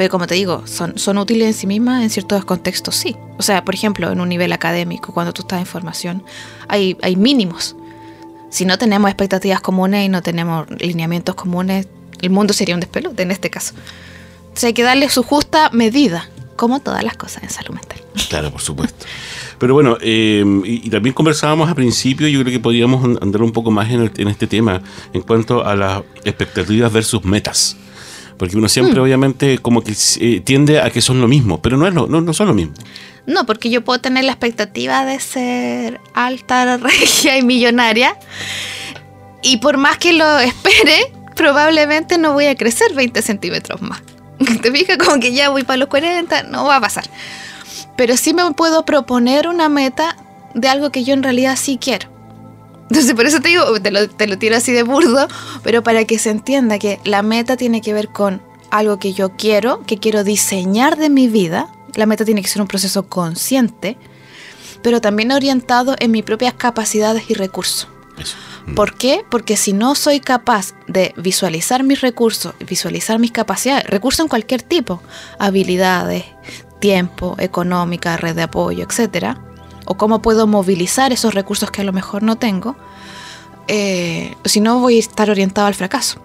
Pero 0.00 0.12
como 0.12 0.26
te 0.26 0.34
digo, 0.34 0.66
son, 0.66 0.98
son 0.98 1.18
útiles 1.18 1.46
en 1.46 1.52
sí 1.52 1.66
mismas 1.66 2.02
en 2.02 2.08
ciertos 2.08 2.46
contextos, 2.46 2.96
sí. 2.96 3.18
O 3.36 3.42
sea, 3.42 3.66
por 3.66 3.74
ejemplo, 3.74 4.10
en 4.10 4.18
un 4.18 4.30
nivel 4.30 4.50
académico, 4.50 5.12
cuando 5.12 5.34
tú 5.34 5.42
estás 5.42 5.60
en 5.60 5.66
formación, 5.66 6.24
hay, 6.68 6.96
hay 7.02 7.16
mínimos. 7.16 7.76
Si 8.48 8.64
no 8.64 8.78
tenemos 8.78 9.10
expectativas 9.10 9.60
comunes 9.60 10.06
y 10.06 10.08
no 10.08 10.22
tenemos 10.22 10.66
lineamientos 10.70 11.34
comunes, 11.34 11.86
el 12.22 12.30
mundo 12.30 12.54
sería 12.54 12.74
un 12.74 12.80
despelote 12.80 13.22
en 13.22 13.30
este 13.30 13.50
caso. 13.50 13.74
O 14.54 14.56
sea, 14.56 14.68
hay 14.68 14.72
que 14.72 14.84
darle 14.84 15.10
su 15.10 15.22
justa 15.22 15.68
medida, 15.70 16.30
como 16.60 16.80
todas 16.80 17.02
las 17.02 17.16
cosas 17.16 17.42
en 17.42 17.48
salud 17.48 17.70
mental. 17.70 17.98
Claro, 18.28 18.50
por 18.50 18.60
supuesto. 18.60 19.06
Pero 19.58 19.72
bueno, 19.72 19.96
eh, 20.02 20.44
y, 20.66 20.90
también 20.90 21.14
conversábamos 21.14 21.70
al 21.70 21.74
principio, 21.74 22.28
yo 22.28 22.38
creo 22.40 22.52
que 22.52 22.60
podríamos 22.60 23.02
andar 23.22 23.40
un 23.40 23.50
poco 23.50 23.70
más 23.70 23.90
en, 23.90 24.12
en 24.14 24.28
este 24.28 24.46
tema 24.46 24.82
en 25.14 25.22
cuanto 25.22 25.64
a 25.64 25.74
las 25.74 26.02
expectativas 26.22 26.92
versus 26.92 27.24
metas 27.24 27.78
Porque 28.36 28.58
uno 28.58 28.68
siempre, 28.68 29.00
Mm. 29.00 29.02
obviamente, 29.02 29.56
como 29.56 29.82
que 29.82 29.94
eh, 30.20 30.40
tiende 30.44 30.82
a 30.82 30.90
que 30.90 31.00
son 31.00 31.22
lo 31.22 31.28
mismo, 31.28 31.62
pero 31.62 31.78
no, 31.78 31.86
es 31.86 31.94
lo, 31.94 32.06
no, 32.06 32.20
no 32.20 32.34
son 32.34 32.48
lo 32.48 32.54
mismo. 32.54 32.74
No, 33.24 33.46
porque 33.46 33.70
yo 33.70 33.82
puedo 33.82 33.98
tener 34.02 34.24
la 34.24 34.32
expectativa 34.32 35.06
de 35.06 35.18
ser 35.18 35.98
alta, 36.12 36.76
regia 36.90 37.38
y 37.38 37.42
millonaria. 37.42 38.18
Y 39.42 39.56
por 39.56 39.78
más 39.78 39.96
que 39.96 40.12
lo 40.12 40.38
espere, 40.52 41.10
probablemente 41.36 42.18
no 42.18 42.34
voy 42.34 42.44
a 42.46 42.54
crecer 42.54 42.92
20 42.92 43.22
centímetros 43.22 43.80
más. 43.80 44.02
¿Te 44.62 44.72
fijas? 44.72 44.98
Como 44.98 45.20
que 45.20 45.32
ya 45.32 45.50
voy 45.50 45.64
para 45.64 45.76
los 45.76 45.88
40, 45.88 46.44
no 46.44 46.64
va 46.64 46.76
a 46.76 46.80
pasar. 46.80 47.04
Pero 47.96 48.16
sí 48.16 48.34
me 48.34 48.50
puedo 48.52 48.84
proponer 48.84 49.48
una 49.48 49.68
meta 49.68 50.16
de 50.54 50.68
algo 50.68 50.90
que 50.90 51.04
yo 51.04 51.14
en 51.14 51.22
realidad 51.22 51.56
sí 51.56 51.78
quiero. 51.80 52.08
Entonces, 52.88 53.14
por 53.14 53.26
eso 53.26 53.40
te 53.40 53.48
digo, 53.48 53.80
te 53.80 53.90
lo, 53.90 54.08
te 54.08 54.26
lo 54.26 54.36
tiro 54.38 54.56
así 54.56 54.72
de 54.72 54.82
burdo, 54.82 55.28
pero 55.62 55.82
para 55.82 56.04
que 56.04 56.18
se 56.18 56.30
entienda 56.30 56.78
que 56.78 56.98
la 57.04 57.22
meta 57.22 57.56
tiene 57.56 57.80
que 57.80 57.92
ver 57.92 58.08
con 58.08 58.42
algo 58.70 58.98
que 58.98 59.12
yo 59.12 59.36
quiero, 59.36 59.82
que 59.86 59.98
quiero 59.98 60.24
diseñar 60.24 60.96
de 60.96 61.10
mi 61.10 61.28
vida. 61.28 61.68
La 61.94 62.06
meta 62.06 62.24
tiene 62.24 62.42
que 62.42 62.48
ser 62.48 62.62
un 62.62 62.68
proceso 62.68 63.06
consciente, 63.06 63.96
pero 64.82 65.00
también 65.00 65.30
orientado 65.30 65.94
en 65.98 66.10
mis 66.10 66.24
propias 66.24 66.54
capacidades 66.54 67.30
y 67.30 67.34
recursos. 67.34 67.88
Mm. 68.66 68.74
¿Por 68.74 68.94
qué? 68.94 69.24
Porque 69.30 69.56
si 69.56 69.72
no 69.72 69.94
soy 69.94 70.20
capaz 70.20 70.74
de 70.86 71.14
visualizar 71.16 71.82
mis 71.82 72.00
recursos, 72.00 72.54
visualizar 72.66 73.18
mis 73.18 73.32
capacidades, 73.32 73.84
recursos 73.86 74.20
en 74.20 74.28
cualquier 74.28 74.62
tipo, 74.62 75.02
habilidades, 75.38 76.24
tiempo, 76.80 77.36
económica, 77.38 78.16
red 78.16 78.34
de 78.34 78.42
apoyo, 78.42 78.84
etcétera, 78.84 79.42
o 79.86 79.96
cómo 79.96 80.22
puedo 80.22 80.46
movilizar 80.46 81.12
esos 81.12 81.34
recursos 81.34 81.70
que 81.70 81.82
a 81.82 81.84
lo 81.84 81.92
mejor 81.92 82.22
no 82.22 82.36
tengo, 82.36 82.76
eh, 83.68 84.34
si 84.44 84.60
no 84.60 84.80
voy 84.80 84.96
a 84.96 85.00
estar 85.00 85.30
orientado 85.30 85.66
al 85.66 85.74
fracaso. 85.74 86.20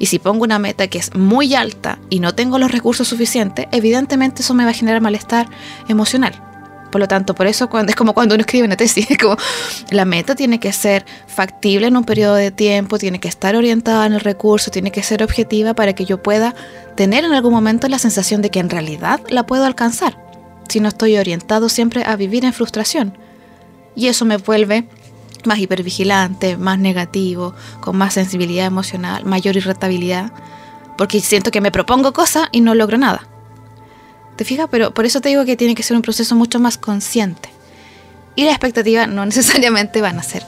Y 0.00 0.06
si 0.06 0.18
pongo 0.18 0.44
una 0.44 0.58
meta 0.58 0.86
que 0.86 0.98
es 0.98 1.14
muy 1.14 1.54
alta 1.54 1.98
y 2.08 2.20
no 2.20 2.34
tengo 2.34 2.58
los 2.58 2.70
recursos 2.70 3.08
suficientes, 3.08 3.66
evidentemente 3.72 4.42
eso 4.42 4.54
me 4.54 4.64
va 4.64 4.70
a 4.70 4.74
generar 4.74 5.00
malestar 5.00 5.48
emocional. 5.88 6.47
Por 6.90 7.00
lo 7.00 7.08
tanto, 7.08 7.34
por 7.34 7.46
eso 7.46 7.68
cuando, 7.68 7.90
es 7.90 7.96
como 7.96 8.14
cuando 8.14 8.34
uno 8.34 8.42
escribe 8.42 8.66
una 8.66 8.76
tesis, 8.76 9.06
es 9.10 9.18
como 9.18 9.36
la 9.90 10.04
meta 10.04 10.34
tiene 10.34 10.58
que 10.60 10.72
ser 10.72 11.04
factible 11.26 11.86
en 11.86 11.96
un 11.96 12.04
periodo 12.04 12.34
de 12.34 12.50
tiempo, 12.50 12.98
tiene 12.98 13.20
que 13.20 13.28
estar 13.28 13.56
orientada 13.56 14.06
en 14.06 14.14
el 14.14 14.20
recurso, 14.20 14.70
tiene 14.70 14.90
que 14.90 15.02
ser 15.02 15.22
objetiva 15.22 15.74
para 15.74 15.94
que 15.94 16.04
yo 16.04 16.22
pueda 16.22 16.54
tener 16.96 17.24
en 17.24 17.32
algún 17.32 17.52
momento 17.52 17.88
la 17.88 17.98
sensación 17.98 18.42
de 18.42 18.50
que 18.50 18.60
en 18.60 18.70
realidad 18.70 19.20
la 19.28 19.46
puedo 19.46 19.64
alcanzar. 19.64 20.18
Si 20.68 20.80
no 20.80 20.88
estoy 20.88 21.16
orientado 21.16 21.68
siempre 21.68 22.04
a 22.04 22.16
vivir 22.16 22.44
en 22.44 22.52
frustración. 22.52 23.16
Y 23.94 24.08
eso 24.08 24.24
me 24.24 24.36
vuelve 24.36 24.86
más 25.44 25.58
hipervigilante, 25.58 26.56
más 26.56 26.78
negativo, 26.78 27.54
con 27.80 27.96
más 27.96 28.14
sensibilidad 28.14 28.66
emocional, 28.66 29.24
mayor 29.24 29.56
irritabilidad, 29.56 30.32
porque 30.96 31.20
siento 31.20 31.50
que 31.50 31.60
me 31.60 31.70
propongo 31.70 32.12
cosas 32.12 32.48
y 32.52 32.60
no 32.60 32.74
logro 32.74 32.98
nada. 32.98 33.26
¿Te 34.38 34.44
fijas? 34.44 34.68
Pero 34.70 34.94
por 34.94 35.04
eso 35.04 35.20
te 35.20 35.28
digo 35.30 35.44
que 35.44 35.56
tiene 35.56 35.74
que 35.74 35.82
ser 35.82 35.96
un 35.96 36.02
proceso 36.02 36.34
mucho 36.36 36.60
más 36.60 36.78
consciente. 36.78 37.50
Y 38.36 38.44
la 38.44 38.50
expectativa 38.52 39.06
no 39.08 39.26
necesariamente 39.26 40.00
van 40.00 40.18
a 40.18 40.22
ser 40.22 40.46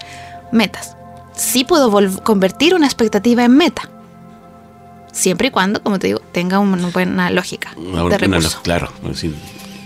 metas. 0.52 0.96
Sí 1.34 1.64
puedo 1.64 1.90
convertir 2.22 2.74
una 2.74 2.86
expectativa 2.86 3.44
en 3.44 3.56
meta. 3.56 3.90
Siempre 5.12 5.48
y 5.48 5.50
cuando, 5.50 5.82
como 5.82 5.98
te 5.98 6.06
digo, 6.06 6.20
tenga 6.32 6.60
una 6.60 6.86
buena 6.88 7.30
lógica 7.30 7.72
Una- 7.76 7.98
de 7.98 8.02
una- 8.04 8.16
recursos. 8.16 8.56
claro, 8.62 8.90
decir, 9.02 9.34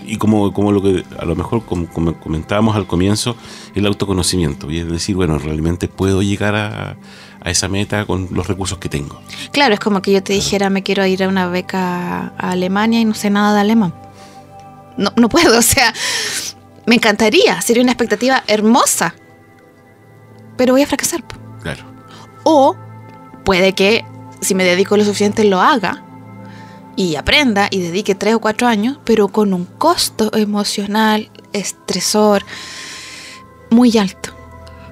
y 0.05 0.17
como, 0.17 0.53
como 0.53 0.71
lo 0.71 0.83
que 0.83 1.03
a 1.17 1.25
lo 1.25 1.35
mejor 1.35 1.65
como, 1.65 1.87
como 1.87 2.19
comentábamos 2.19 2.75
al 2.75 2.85
comienzo, 2.85 3.35
el 3.73 3.87
autoconocimiento, 3.87 4.69
y 4.69 4.79
es 4.79 4.87
decir, 4.91 5.15
bueno, 5.15 5.39
realmente 5.39 5.87
puedo 5.87 6.21
llegar 6.21 6.55
a, 6.55 6.95
a 7.45 7.51
esa 7.51 7.67
meta 7.67 8.05
con 8.05 8.27
los 8.31 8.47
recursos 8.47 8.79
que 8.79 8.89
tengo. 8.89 9.21
Claro, 9.51 9.75
es 9.75 9.79
como 9.79 10.01
que 10.01 10.11
yo 10.11 10.23
te 10.23 10.33
dijera, 10.33 10.71
me 10.71 10.81
quiero 10.81 11.05
ir 11.05 11.23
a 11.23 11.27
una 11.27 11.47
beca 11.47 12.33
a 12.37 12.51
Alemania 12.51 12.99
y 12.99 13.05
no 13.05 13.13
sé 13.13 13.29
nada 13.29 13.53
de 13.53 13.61
alemán. 13.61 13.93
No, 14.97 15.13
no 15.15 15.29
puedo, 15.29 15.57
o 15.59 15.61
sea, 15.61 15.93
me 16.87 16.95
encantaría, 16.95 17.61
sería 17.61 17.83
una 17.83 17.91
expectativa 17.91 18.43
hermosa, 18.47 19.13
pero 20.57 20.73
voy 20.73 20.81
a 20.81 20.87
fracasar. 20.87 21.23
Claro. 21.61 21.83
O 22.43 22.75
puede 23.43 23.73
que 23.73 24.03
si 24.41 24.55
me 24.55 24.63
dedico 24.63 24.97
lo 24.97 25.05
suficiente 25.05 25.43
lo 25.43 25.61
haga 25.61 26.03
y 26.95 27.15
aprenda 27.15 27.67
y 27.69 27.79
dedique 27.79 28.15
tres 28.15 28.33
o 28.33 28.39
cuatro 28.39 28.67
años, 28.67 28.97
pero 29.03 29.27
con 29.27 29.53
un 29.53 29.65
costo 29.65 30.35
emocional, 30.35 31.29
estresor, 31.53 32.43
muy 33.69 33.95
alto. 33.99 34.31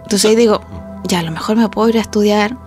Entonces 0.04 0.26
ahí 0.26 0.36
digo, 0.36 0.62
ya 1.04 1.20
a 1.20 1.24
lo 1.24 1.32
mejor 1.32 1.56
me 1.56 1.68
puedo 1.70 1.90
ir 1.90 1.98
a 1.98 2.02
estudiar 2.02 2.58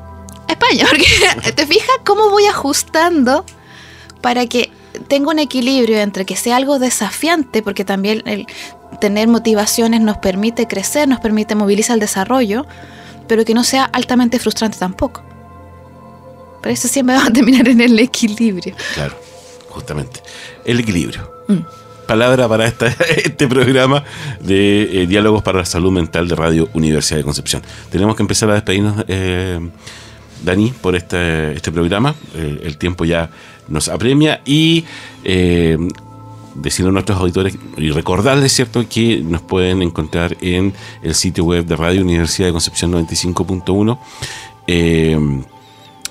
a 0.48 0.52
España, 0.52 0.86
porque 0.90 1.52
te 1.52 1.66
fijas 1.66 1.96
cómo 2.04 2.30
voy 2.30 2.46
ajustando 2.46 3.44
para 4.20 4.46
que 4.46 4.70
tenga 5.08 5.30
un 5.30 5.38
equilibrio 5.38 5.98
entre 5.98 6.24
que 6.24 6.36
sea 6.36 6.56
algo 6.56 6.78
desafiante, 6.78 7.62
porque 7.62 7.84
también 7.84 8.22
el 8.26 8.46
tener 9.00 9.28
motivaciones 9.28 10.00
nos 10.00 10.18
permite 10.18 10.66
crecer, 10.66 11.08
nos 11.08 11.20
permite 11.20 11.54
movilizar 11.54 11.94
el 11.94 12.00
desarrollo, 12.00 12.66
pero 13.28 13.44
que 13.44 13.54
no 13.54 13.64
sea 13.64 13.84
altamente 13.84 14.38
frustrante 14.38 14.78
tampoco. 14.78 15.22
Pero 16.62 16.72
eso 16.72 16.88
siempre 16.88 17.16
va 17.16 17.26
a 17.26 17.30
terminar 17.30 17.68
en 17.68 17.80
el 17.80 17.98
equilibrio. 17.98 18.74
Claro, 18.94 19.18
justamente. 19.68 20.22
El 20.64 20.80
equilibrio. 20.80 21.30
Mm. 21.48 21.85
Palabra 22.06 22.48
para 22.48 22.66
este 23.16 23.48
programa 23.48 24.04
de 24.40 25.02
eh, 25.02 25.06
Diálogos 25.06 25.42
para 25.42 25.58
la 25.58 25.64
Salud 25.64 25.90
Mental 25.90 26.28
de 26.28 26.36
Radio 26.36 26.68
Universidad 26.72 27.18
de 27.18 27.24
Concepción. 27.24 27.62
Tenemos 27.90 28.14
que 28.14 28.22
empezar 28.22 28.48
a 28.50 28.54
despedirnos, 28.54 29.04
eh, 29.08 29.58
Dani, 30.44 30.72
por 30.80 30.94
este, 30.94 31.52
este 31.54 31.72
programa. 31.72 32.14
Eh, 32.34 32.60
el 32.62 32.78
tiempo 32.78 33.04
ya 33.04 33.30
nos 33.68 33.88
apremia 33.88 34.40
y 34.44 34.84
eh, 35.24 35.76
decirle 36.54 36.90
a 36.90 36.92
nuestros 36.92 37.18
auditores 37.18 37.58
y 37.76 37.90
recordarles, 37.90 38.52
¿cierto?, 38.52 38.88
que 38.88 39.20
nos 39.20 39.42
pueden 39.42 39.82
encontrar 39.82 40.36
en 40.40 40.74
el 41.02 41.14
sitio 41.14 41.44
web 41.44 41.66
de 41.66 41.74
Radio 41.74 42.02
Universidad 42.02 42.46
de 42.48 42.52
Concepción 42.52 42.92
95.1. 42.92 43.98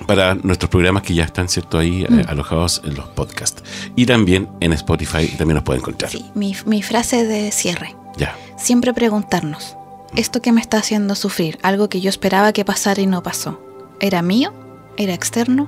Para 0.08 0.36
nuestros 0.36 0.69
programas 0.69 1.03
que 1.03 1.13
ya 1.13 1.23
están 1.23 1.47
cierto 1.47 1.77
ahí 1.77 2.03
eh, 2.03 2.08
Mm. 2.10 2.21
alojados 2.29 2.81
en 2.84 2.95
los 2.95 3.08
podcasts 3.10 3.63
y 3.95 4.05
también 4.05 4.49
en 4.60 4.73
Spotify 4.73 5.27
también 5.38 5.55
nos 5.55 5.63
pueden 5.63 5.81
encontrar 5.81 6.12
Sí, 6.12 6.25
mi, 6.36 6.55
mi 6.65 6.81
frase 6.84 7.25
de 7.25 7.51
cierre. 7.51 7.95
ya 8.17 8.36
Siempre 8.58 8.93
preguntarnos, 8.93 9.75
¿esto 10.15 10.41
que 10.41 10.51
me 10.51 10.62
está 10.62 10.77
haciendo 10.79 11.15
sufrir? 11.15 11.60
Algo 11.63 11.88
que 11.89 12.01
yo 12.01 12.10
esperaba 12.10 12.51
que 12.53 12.65
pasara 12.65 13.01
y 13.01 13.08
no 13.08 13.23
pasó. 13.23 13.60
¿Era 13.99 14.21
mío? 14.21 14.53
¿Era 14.97 15.13
externo? 15.13 15.67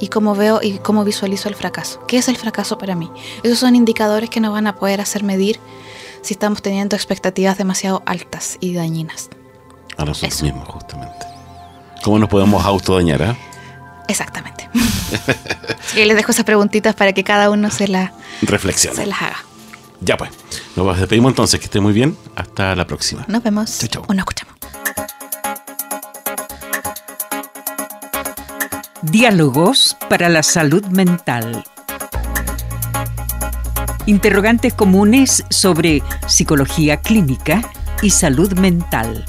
¿Y 0.00 0.08
cómo 0.08 0.34
veo 0.34 0.60
y 0.62 0.72
cómo 0.78 1.04
visualizo 1.04 1.48
el 1.48 1.54
fracaso? 1.54 2.00
¿Qué 2.06 2.18
es 2.18 2.28
el 2.28 2.36
fracaso 2.36 2.76
para 2.78 2.94
mí? 2.94 3.10
Esos 3.42 3.58
son 3.58 3.74
indicadores 3.76 4.28
que 4.30 4.40
nos 4.40 4.52
van 4.52 4.66
a 4.66 4.76
poder 4.76 5.00
hacer 5.00 5.22
medir 5.22 5.58
si 6.22 6.34
estamos 6.34 6.60
teniendo 6.60 6.96
expectativas 6.96 7.56
demasiado 7.58 8.02
altas 8.06 8.58
y 8.60 8.74
dañinas. 8.74 9.28
a 9.96 10.04
nosotros 10.04 10.42
mismos 10.42 10.68
justamente 10.68 11.26
cómo 12.06 12.20
nos 12.20 12.28
podemos 12.28 12.64
autodañar 12.64 13.20
ah? 13.24 13.36
Exactamente. 14.06 14.68
Así 15.84 15.96
que 15.96 16.06
les 16.06 16.16
dejo 16.16 16.30
esas 16.30 16.44
preguntitas 16.44 16.94
para 16.94 17.12
que 17.12 17.24
cada 17.24 17.50
uno 17.50 17.68
se, 17.68 17.88
la, 17.88 18.12
reflexión 18.42 18.94
se 18.94 19.06
las 19.06 19.20
haga. 19.22 19.38
ya 20.00 20.16
pues 20.16 20.30
nos 20.76 20.96
despedimos 21.00 21.32
entonces 21.32 21.58
que 21.58 21.66
esté 21.66 21.80
muy 21.80 21.92
bien 21.92 22.16
hasta 22.36 22.76
la 22.76 22.86
próxima 22.86 23.24
Nos 23.26 23.42
vemos 23.42 23.78
Chau, 23.78 23.88
chau. 23.88 24.04
o 24.06 24.14
nos 24.14 24.20
escuchamos. 24.20 24.54
Diálogos 29.02 29.96
para 30.08 30.28
la 30.28 30.44
salud 30.44 30.86
mental. 30.86 31.64
Interrogantes 34.06 34.74
comunes 34.74 35.42
sobre 35.50 36.04
psicología 36.28 36.98
clínica 36.98 37.68
y 38.00 38.10
salud 38.10 38.52
mental. 38.52 39.24